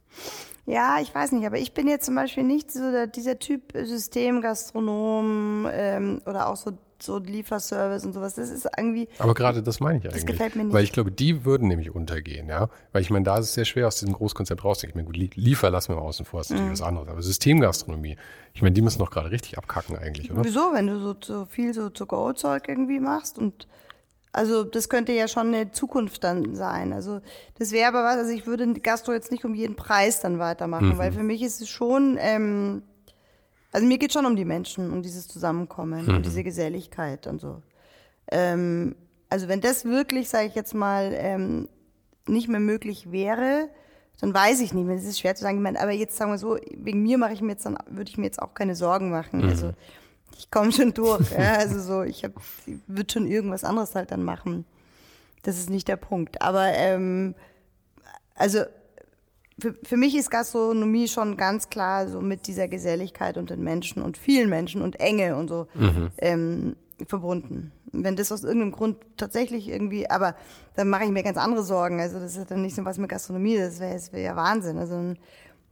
[0.66, 3.72] Ja, ich weiß nicht, aber ich bin jetzt zum Beispiel nicht so der, dieser Typ
[3.74, 6.72] Systemgastronom ähm, oder auch so
[7.02, 8.34] so Lieferservice und sowas.
[8.34, 9.08] Das ist irgendwie.
[9.18, 10.22] Aber gerade das meine ich eigentlich.
[10.22, 10.72] Das gefällt mir nicht.
[10.72, 12.68] Weil ich glaube, die würden nämlich untergehen, ja.
[12.92, 14.90] Weil ich meine, da ist es sehr schwer, aus diesem Großkonzept rauszugehen.
[14.90, 16.72] Ich meine, gut, Liefer lassen wir mal außen vor, ist natürlich Mhm.
[16.72, 17.08] was anderes.
[17.08, 18.16] Aber Systemgastronomie,
[18.54, 20.44] ich meine, die müssen doch gerade richtig abkacken eigentlich, oder?
[20.44, 23.66] Wieso, wenn du so, so viel so To-Go-Zeug irgendwie machst und
[24.32, 26.92] also das könnte ja schon eine Zukunft dann sein.
[26.92, 27.20] Also
[27.58, 30.96] das wäre aber was, also ich würde Gastro jetzt nicht um jeden Preis dann weitermachen,
[30.96, 32.82] weil für mich ist es schon, ähm,
[33.72, 37.62] also mir geht schon um die Menschen, um dieses Zusammenkommen und diese Geselligkeit und so.
[38.30, 38.96] Ähm,
[39.28, 41.68] also wenn das wirklich, sage ich jetzt mal, ähm,
[42.26, 43.68] nicht mehr möglich wäre,
[44.20, 44.96] dann weiß ich nicht mehr.
[44.96, 45.56] Das ist schwer zu sagen.
[45.56, 48.10] Ich meine, aber jetzt sagen wir so, wegen mir mache ich mir jetzt dann, würde
[48.10, 49.42] ich mir jetzt auch keine Sorgen machen.
[49.44, 49.72] Also
[50.42, 51.30] ich komme schon durch.
[51.30, 52.34] ja, also so, ich habe,
[52.86, 54.64] würde schon irgendwas anderes halt dann machen.
[55.42, 56.42] Das ist nicht der Punkt.
[56.42, 57.34] Aber ähm,
[58.34, 58.60] also
[59.60, 64.02] für, für mich ist Gastronomie schon ganz klar so mit dieser Geselligkeit und den Menschen
[64.02, 65.68] und vielen Menschen und Enge und so
[66.18, 66.74] ähm,
[67.06, 67.72] verbunden.
[67.92, 70.34] Wenn das aus irgendeinem Grund tatsächlich irgendwie, aber
[70.74, 72.00] dann mache ich mir ganz andere Sorgen.
[72.00, 74.78] Also das ist dann nicht so was mit Gastronomie, das wäre wär ja Wahnsinn.
[74.78, 75.14] Also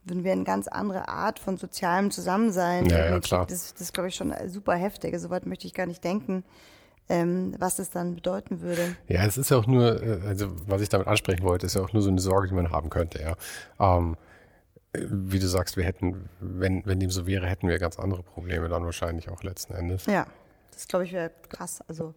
[0.05, 2.87] würden wir eine ganz andere Art von sozialem Zusammensein.
[2.87, 3.47] Ja, ja, klar.
[3.47, 5.13] Das, das glaube ich schon super heftig.
[5.13, 6.45] Also, Soweit möchte ich gar nicht denken,
[7.09, 8.97] ähm, was das dann bedeuten würde.
[9.09, 11.83] Ja, es ist ja auch nur, äh, also was ich damit ansprechen wollte, ist ja
[11.83, 13.37] auch nur so eine Sorge, die man haben könnte, ja.
[13.79, 14.17] Ähm,
[14.93, 18.23] äh, wie du sagst, wir hätten, wenn, wenn dem so wäre, hätten wir ganz andere
[18.23, 20.07] Probleme dann wahrscheinlich auch letzten Endes.
[20.07, 20.27] Ja,
[20.73, 21.81] das glaube ich wäre krass.
[21.89, 22.15] Also,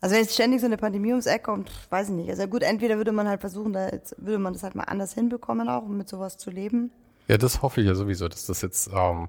[0.00, 2.30] also wenn jetzt ständig so eine Pandemie ums Eck kommt, weiß ich nicht.
[2.30, 5.14] Also gut, entweder würde man halt versuchen, da jetzt, würde man das halt mal anders
[5.14, 6.90] hinbekommen auch, um mit sowas zu leben.
[7.28, 9.28] Ja, das hoffe ich ja sowieso, dass das jetzt, ähm,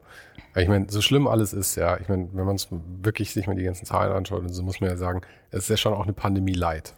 [0.56, 2.68] ich meine, so schlimm alles ist, ja, ich meine, wenn man es
[3.02, 5.70] wirklich sich mal die ganzen Zahlen anschaut und so muss man ja sagen, es ist
[5.70, 6.96] ja schon auch eine Pandemie leid.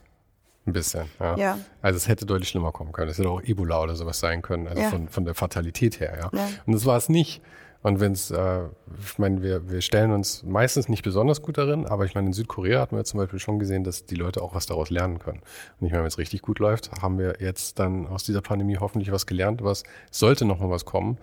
[0.66, 1.36] Ein bisschen, ja.
[1.38, 1.58] Ja.
[1.82, 3.10] Also es hätte deutlich schlimmer kommen können.
[3.10, 4.90] Es hätte auch Ebola oder sowas sein können, also Ja.
[4.90, 6.30] von, von der Fatalität her, ja.
[6.40, 6.48] Ja.
[6.66, 7.42] Und das war es nicht.
[7.84, 8.62] Und wenn es, äh,
[8.98, 12.34] ich meine, wir, wir stellen uns meistens nicht besonders gut darin, aber ich meine, in
[12.34, 15.42] Südkorea hatten wir zum Beispiel schon gesehen, dass die Leute auch was daraus lernen können.
[15.80, 18.78] Und ich meine, wenn es richtig gut läuft, haben wir jetzt dann aus dieser Pandemie
[18.78, 21.18] hoffentlich was gelernt, was sollte noch mal was kommen,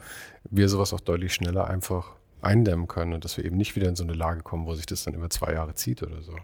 [0.50, 3.96] wir sowas auch deutlich schneller einfach eindämmen können und dass wir eben nicht wieder in
[3.96, 6.36] so eine Lage kommen, wo sich das dann über zwei Jahre zieht oder so.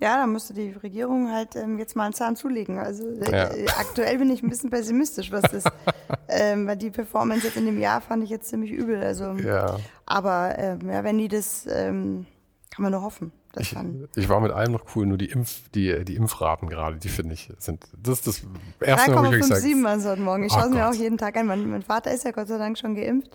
[0.00, 2.78] Ja, da müsste die Regierung halt ähm, jetzt mal einen Zahn zulegen.
[2.78, 3.50] Also äh, Ja.
[3.54, 5.64] äh, aktuell bin ich ein bisschen pessimistisch, was das,
[6.28, 9.02] ähm, weil die Performance jetzt in dem Jahr fand ich jetzt ziemlich übel.
[9.02, 9.76] Also, Ja.
[10.06, 12.26] aber ähm, ja, wenn die das, ähm,
[12.70, 13.76] kann man nur hoffen, Ich,
[14.16, 17.34] ich war mit allem noch cool, nur die Impf, die, die Impfraten gerade, die finde
[17.34, 18.42] ich, sind, das ist das
[18.80, 20.44] erste Mal, wo ich wirklich 3,57 sage, waren es heute Morgen.
[20.44, 21.46] Ich Oh schaue es mir auch jeden Tag an.
[21.46, 23.28] Mein, mein Vater ist ja Gott sei Dank schon geimpft.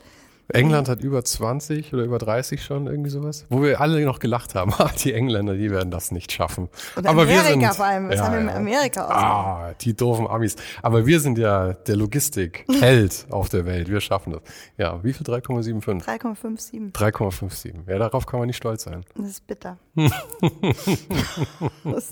[0.50, 3.46] England hat über 20 oder über 30 schon, irgendwie sowas.
[3.50, 4.74] Wo wir alle noch gelacht haben,
[5.04, 6.70] die Engländer, die werden das nicht schaffen.
[6.96, 8.10] Und Aber wir Amerika sind, vor allem.
[8.10, 8.58] Was ja, haben wir ja.
[8.58, 9.12] Amerika aus?
[9.12, 10.56] Ah, die doofen Amis.
[10.82, 13.89] Aber wir sind ja der Logistik-Held auf der Welt.
[13.89, 14.41] Wir schaffen das.
[14.78, 15.26] Ja, wie viel?
[15.26, 16.04] 3,75?
[16.04, 16.93] 3,57.
[16.93, 17.74] 3,57.
[17.88, 19.04] Ja, darauf kann man nicht stolz sein.
[19.16, 19.78] Das ist bitter.
[19.96, 20.12] das,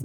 [0.00, 0.04] ist,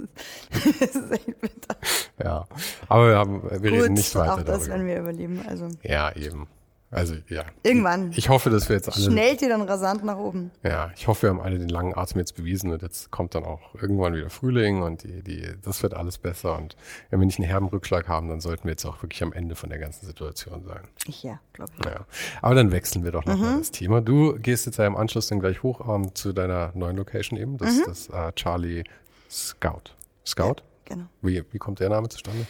[0.80, 1.76] das ist echt bitter.
[2.22, 2.46] Ja.
[2.88, 4.74] Aber wir, haben, wir reden nicht weiter auch das, darüber.
[4.74, 5.40] wenn wir überleben.
[5.48, 6.46] Also Ja, eben.
[6.92, 7.44] Also, ja.
[7.62, 8.12] irgendwann.
[8.16, 9.04] Ich hoffe, dass wir jetzt alle.
[9.04, 10.50] Schnellt ihr dann rasant nach oben.
[10.64, 13.44] Ja, ich hoffe, wir haben alle den langen Atem jetzt bewiesen und jetzt kommt dann
[13.44, 16.58] auch irgendwann wieder Frühling und die, die, das wird alles besser.
[16.58, 16.76] Und
[17.10, 19.54] wenn wir nicht einen herben Rückschlag haben, dann sollten wir jetzt auch wirklich am Ende
[19.54, 20.88] von der ganzen Situation sein.
[21.06, 21.84] Ich ja, glaube ich.
[21.84, 22.06] Ja.
[22.42, 24.00] Aber dann wechseln wir doch nochmal das Thema.
[24.00, 27.56] Du gehst jetzt ja im Anschluss dann gleich hoch ähm, zu deiner neuen Location eben,
[27.56, 28.82] das ist das äh, Charlie
[29.30, 29.94] Scout.
[30.26, 30.56] Scout?
[30.86, 31.04] Genau.
[31.22, 32.46] Wie, wie kommt der Name zustande?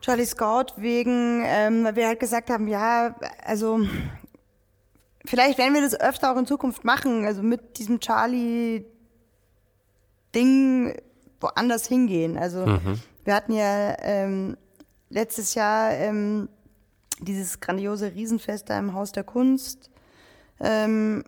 [0.00, 3.80] Charlie Scout wegen, ähm, weil wir halt gesagt haben, ja, also
[5.24, 8.84] vielleicht werden wir das öfter auch in Zukunft machen, also mit diesem Charlie
[10.34, 10.94] Ding
[11.40, 12.38] woanders hingehen.
[12.38, 12.66] Also
[13.24, 14.56] wir hatten ja ähm,
[15.08, 16.48] letztes Jahr ähm,
[17.20, 19.90] dieses grandiose Riesenfest da im Haus der Kunst.
[20.60, 21.24] Ähm,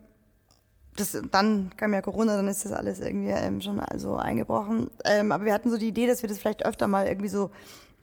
[0.96, 4.90] das, dann kam ja Corona, dann ist das alles irgendwie ähm, schon also eingebrochen.
[5.04, 7.50] Ähm, aber wir hatten so die Idee, dass wir das vielleicht öfter mal irgendwie so,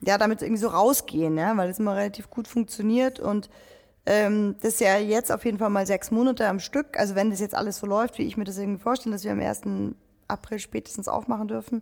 [0.01, 3.49] ja, damit irgendwie so rausgehen, ja, weil das immer relativ gut funktioniert und
[4.05, 6.97] ähm, das ist ja jetzt auf jeden Fall mal sechs Monate am Stück.
[6.97, 9.31] Also wenn das jetzt alles so läuft, wie ich mir das irgendwie vorstelle, dass wir
[9.31, 9.61] am 1.
[10.27, 11.81] April spätestens aufmachen dürfen,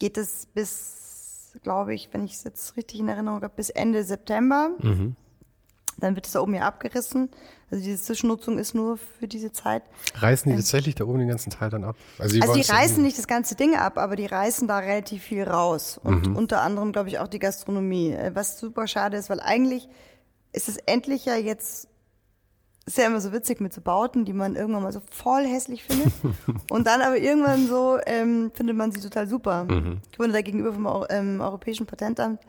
[0.00, 4.02] geht es bis, glaube ich, wenn ich es jetzt richtig in Erinnerung habe, bis Ende
[4.02, 4.70] September.
[5.98, 7.30] Dann wird es da oben ja abgerissen.
[7.70, 9.82] Also diese Zwischennutzung ist nur für diese Zeit.
[10.16, 11.96] Reißen die tatsächlich da oben den ganzen Teil dann ab?
[12.18, 15.22] Also die wollen's ja- reißen nicht das ganze Ding ab, aber die reißen da relativ
[15.24, 15.98] viel raus.
[16.02, 16.36] Und Mhm.
[16.36, 18.12] unter anderem, glaube ich, auch die Gastronomie.
[18.12, 19.88] Äh, Was super schade ist, weil eigentlich
[20.52, 21.88] ist es endlich ja jetzt,
[22.86, 25.84] ist ja immer so witzig mit so Bauten, die man irgendwann mal so voll hässlich
[25.84, 26.12] findet.
[26.70, 29.64] und dann aber irgendwann so ähm, findet man sie total super.
[29.64, 30.00] Mhm.
[30.12, 32.40] Ich wurde da gegenüber vom ähm, Europäischen Patentamt,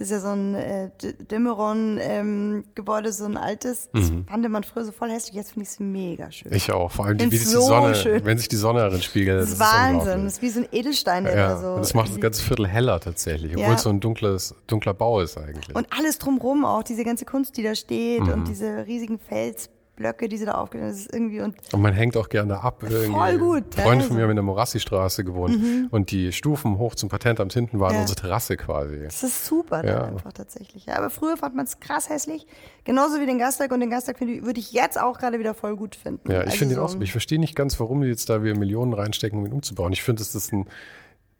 [0.00, 0.88] Das ist ja so ein äh,
[1.30, 3.90] Dämmeron-Gebäude, ähm, so ein altes.
[3.92, 4.24] Das mhm.
[4.24, 5.34] fand man früher so voll hässlich.
[5.34, 6.50] Jetzt finde ich es mega schön.
[6.54, 6.90] Ich auch.
[6.90, 8.24] Vor allem, die, wie sich so die Sonne, schön.
[8.24, 9.42] wenn sich die Sonne darin spiegelt.
[9.42, 10.24] Das, das ist Wahnsinn.
[10.24, 11.68] Das ist wie so ein Edelstein ja, oder so.
[11.72, 13.74] Und das macht das ganze Viertel heller tatsächlich, obwohl ja.
[13.74, 15.76] es so ein dunkles, dunkler Bau ist eigentlich.
[15.76, 18.32] Und alles drumrum auch, diese ganze Kunst, die da steht mhm.
[18.32, 19.68] und diese riesigen Fels.
[20.00, 21.06] Blöcke, die sie da aufgenommen haben.
[21.12, 22.82] Irgendwie und, und man hängt auch gerne ab.
[22.82, 23.12] Irgendwie.
[23.12, 23.74] Voll gut.
[23.74, 25.88] Freunde von mir haben in der Morassi-Straße gewohnt mhm.
[25.90, 28.00] und die Stufen hoch zum Patentamt hinten waren ja.
[28.00, 29.02] unsere Terrasse quasi.
[29.04, 30.04] Das ist super ja.
[30.04, 30.86] einfach tatsächlich.
[30.86, 32.46] Ja, aber früher fand man es krass hässlich.
[32.84, 35.96] Genauso wie den Gastag und den Gastag würde ich jetzt auch gerade wieder voll gut
[35.96, 36.30] finden.
[36.30, 37.00] Ja, ich also finde so ihn auch.
[37.00, 39.92] Ich verstehe nicht ganz, warum die jetzt da wieder Millionen reinstecken, um ihn umzubauen.
[39.92, 40.66] Ich finde, das ist ein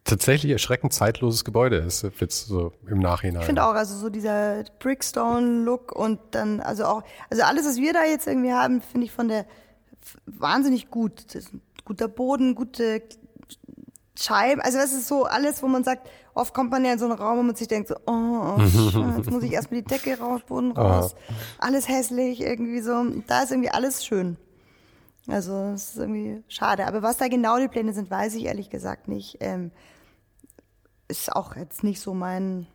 [0.05, 3.41] tatsächlich erschreckend zeitloses Gebäude ist, jetzt so im Nachhinein.
[3.41, 7.93] Ich finde auch, also so dieser Brickstone-Look und dann, also auch, also alles, was wir
[7.93, 9.47] da jetzt irgendwie haben, finde ich von der
[10.27, 11.25] wahnsinnig gut.
[11.27, 13.03] Das ist ein guter Boden, gute
[14.19, 17.07] Scheiben, also das ist so alles, wo man sagt, oft kommt man ja in so
[17.07, 20.19] einen Raum, wo man sich denkt so, oh, oh jetzt muss ich erstmal die Decke
[20.19, 21.15] raus, Boden raus,
[21.59, 23.05] alles hässlich, irgendwie so.
[23.27, 24.37] Da ist irgendwie alles schön.
[25.27, 26.87] Also es ist irgendwie schade.
[26.87, 29.39] Aber was da genau die Pläne sind, weiß ich ehrlich gesagt nicht.
[29.41, 29.71] Ähm,
[31.09, 32.67] ist auch jetzt nicht so mein,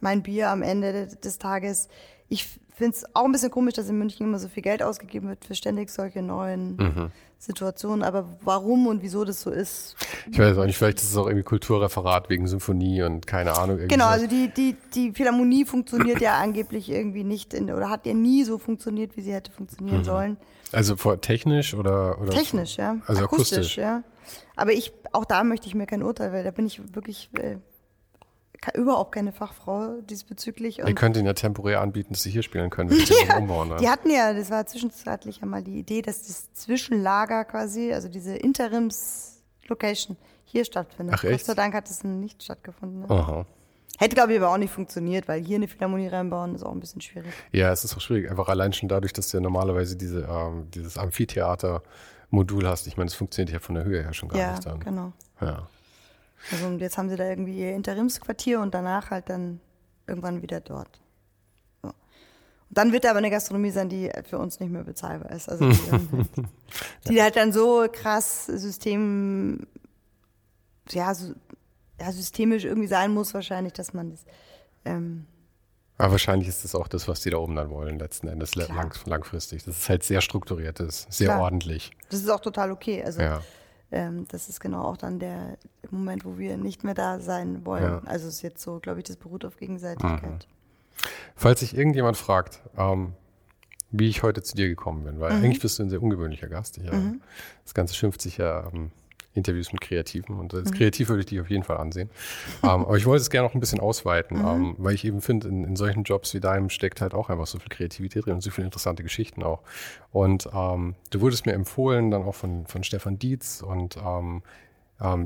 [0.00, 1.88] mein Bier am Ende des Tages.
[2.28, 5.28] Ich finde es auch ein bisschen komisch, dass in München immer so viel Geld ausgegeben
[5.28, 7.10] wird für ständig solche neuen mhm.
[7.38, 8.02] Situationen.
[8.02, 9.96] Aber warum und wieso das so ist?
[10.30, 13.78] Ich weiß auch nicht, vielleicht ist es auch irgendwie Kulturreferat wegen Symphonie und keine Ahnung.
[13.86, 18.14] Genau, also die, die, die Philharmonie funktioniert ja angeblich irgendwie nicht in, oder hat ja
[18.14, 20.04] nie so funktioniert, wie sie hätte funktionieren mhm.
[20.04, 20.36] sollen.
[20.72, 22.30] Also technisch oder, oder?
[22.30, 22.96] Technisch, ja.
[23.06, 24.02] Also akustisch, akustisch, ja.
[24.56, 27.56] Aber ich, auch da möchte ich mir kein Urteil, weil da bin ich wirklich äh,
[28.74, 30.78] überhaupt keine Fachfrau diesbezüglich.
[30.78, 33.68] Ihr könnt ihn ja temporär anbieten, dass sie hier spielen können, wenn sie ja, umbauen.
[33.68, 33.76] Ne?
[33.80, 38.36] Die hatten ja, das war zwischenzeitlich einmal die Idee, dass das Zwischenlager quasi, also diese
[38.36, 41.16] Interims-Location hier stattfindet.
[41.18, 41.40] Ach, echt?
[41.40, 43.00] Gott sei Dank hat es nicht stattgefunden.
[43.00, 43.10] Ne?
[43.10, 43.46] Aha.
[43.98, 46.80] Hätte, glaube ich, aber auch nicht funktioniert, weil hier eine Philharmonie reinbauen ist auch ein
[46.80, 47.32] bisschen schwierig.
[47.52, 48.28] Ja, es ist auch schwierig.
[48.28, 52.88] Einfach allein schon dadurch, dass du ja normalerweise diese, ähm, dieses Amphitheater-Modul hast.
[52.88, 54.80] Ich meine, das funktioniert ja von der Höhe her schon gar ja, nicht dann.
[54.80, 55.12] Genau.
[55.40, 55.68] Ja.
[56.50, 59.60] Also jetzt haben sie da irgendwie ihr Interimsquartier und danach halt dann
[60.06, 61.00] irgendwann wieder dort.
[61.82, 61.88] So.
[61.88, 61.94] Und
[62.68, 65.48] dann wird da aber eine Gastronomie sein, die für uns nicht mehr bezahlbar ist.
[65.48, 66.28] Also die, halt,
[67.08, 69.66] die halt dann so krass System,
[70.90, 71.34] ja, so,
[72.00, 74.24] ja, systemisch irgendwie sein muss wahrscheinlich, dass man das
[74.84, 75.26] ähm,
[75.96, 78.92] aber wahrscheinlich ist das auch das, was die da oben dann wollen, letzten Endes lang,
[79.06, 79.62] langfristig.
[79.62, 81.42] Das ist halt sehr strukturiert, ist sehr Klar.
[81.42, 81.92] ordentlich.
[82.10, 83.04] Das ist auch total okay.
[83.04, 83.40] Also ja
[83.94, 85.56] ähm, das ist genau auch dann der
[85.90, 87.84] Moment, wo wir nicht mehr da sein wollen.
[87.84, 88.02] Ja.
[88.04, 90.22] Also es ist jetzt so, glaube ich, das beruht auf Gegenseitigkeit.
[90.22, 91.04] Mhm.
[91.36, 93.12] Falls sich irgendjemand fragt, ähm,
[93.90, 95.44] wie ich heute zu dir gekommen bin, weil mhm.
[95.44, 96.78] eigentlich bist du ein sehr ungewöhnlicher Gast.
[96.78, 97.20] Ja, mhm.
[97.62, 98.90] Das Ganze schimpft sich ja ähm,
[99.34, 100.74] Interviews mit Kreativen und als mhm.
[100.74, 102.10] kreativ würde ich dich auf jeden Fall ansehen.
[102.62, 104.46] ähm, aber ich wollte es gerne noch ein bisschen ausweiten, mhm.
[104.46, 107.46] ähm, weil ich eben finde, in, in, solchen Jobs wie deinem steckt halt auch einfach
[107.46, 109.62] so viel Kreativität drin und so viele interessante Geschichten auch.
[110.12, 113.98] Und ähm, du wurdest mir empfohlen, dann auch von, von Stefan Dietz und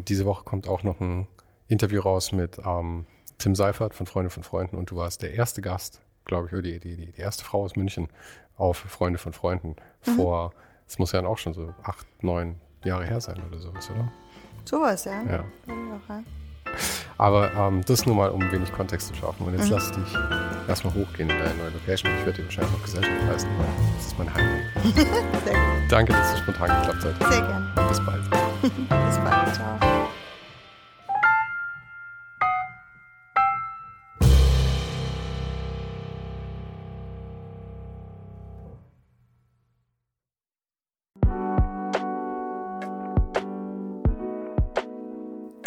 [0.08, 1.28] diese Woche kommt auch noch ein
[1.68, 2.58] Interview raus mit
[3.38, 6.62] Tim Seifert von Freunde von Freunden und du warst der erste Gast, glaube ich, oder
[6.62, 8.08] die, die, die, erste Frau aus München
[8.56, 10.16] auf Freunde von Freunden mhm.
[10.16, 10.52] vor,
[10.86, 14.12] es muss ja dann auch schon so acht, neun Jahre her sein oder sowas, oder?
[14.64, 15.22] Sowas, ja.
[15.22, 15.44] Ja.
[17.16, 19.46] Aber ähm, das nur mal, um wenig Kontext zu schaffen.
[19.46, 19.72] Und jetzt mhm.
[19.72, 22.12] lass dich erstmal hochgehen in deine neue Location.
[22.18, 23.66] Ich werde dir wahrscheinlich noch Gesellschaft leisten, weil
[23.96, 24.48] das ist mein Heim.
[24.94, 25.90] Sehr gut.
[25.92, 27.32] Danke, dass es spontan geklappt hat.
[27.32, 27.88] Sehr gerne.
[27.88, 28.22] Bis bald.
[28.62, 29.54] Bis bald.
[29.54, 29.87] Ciao.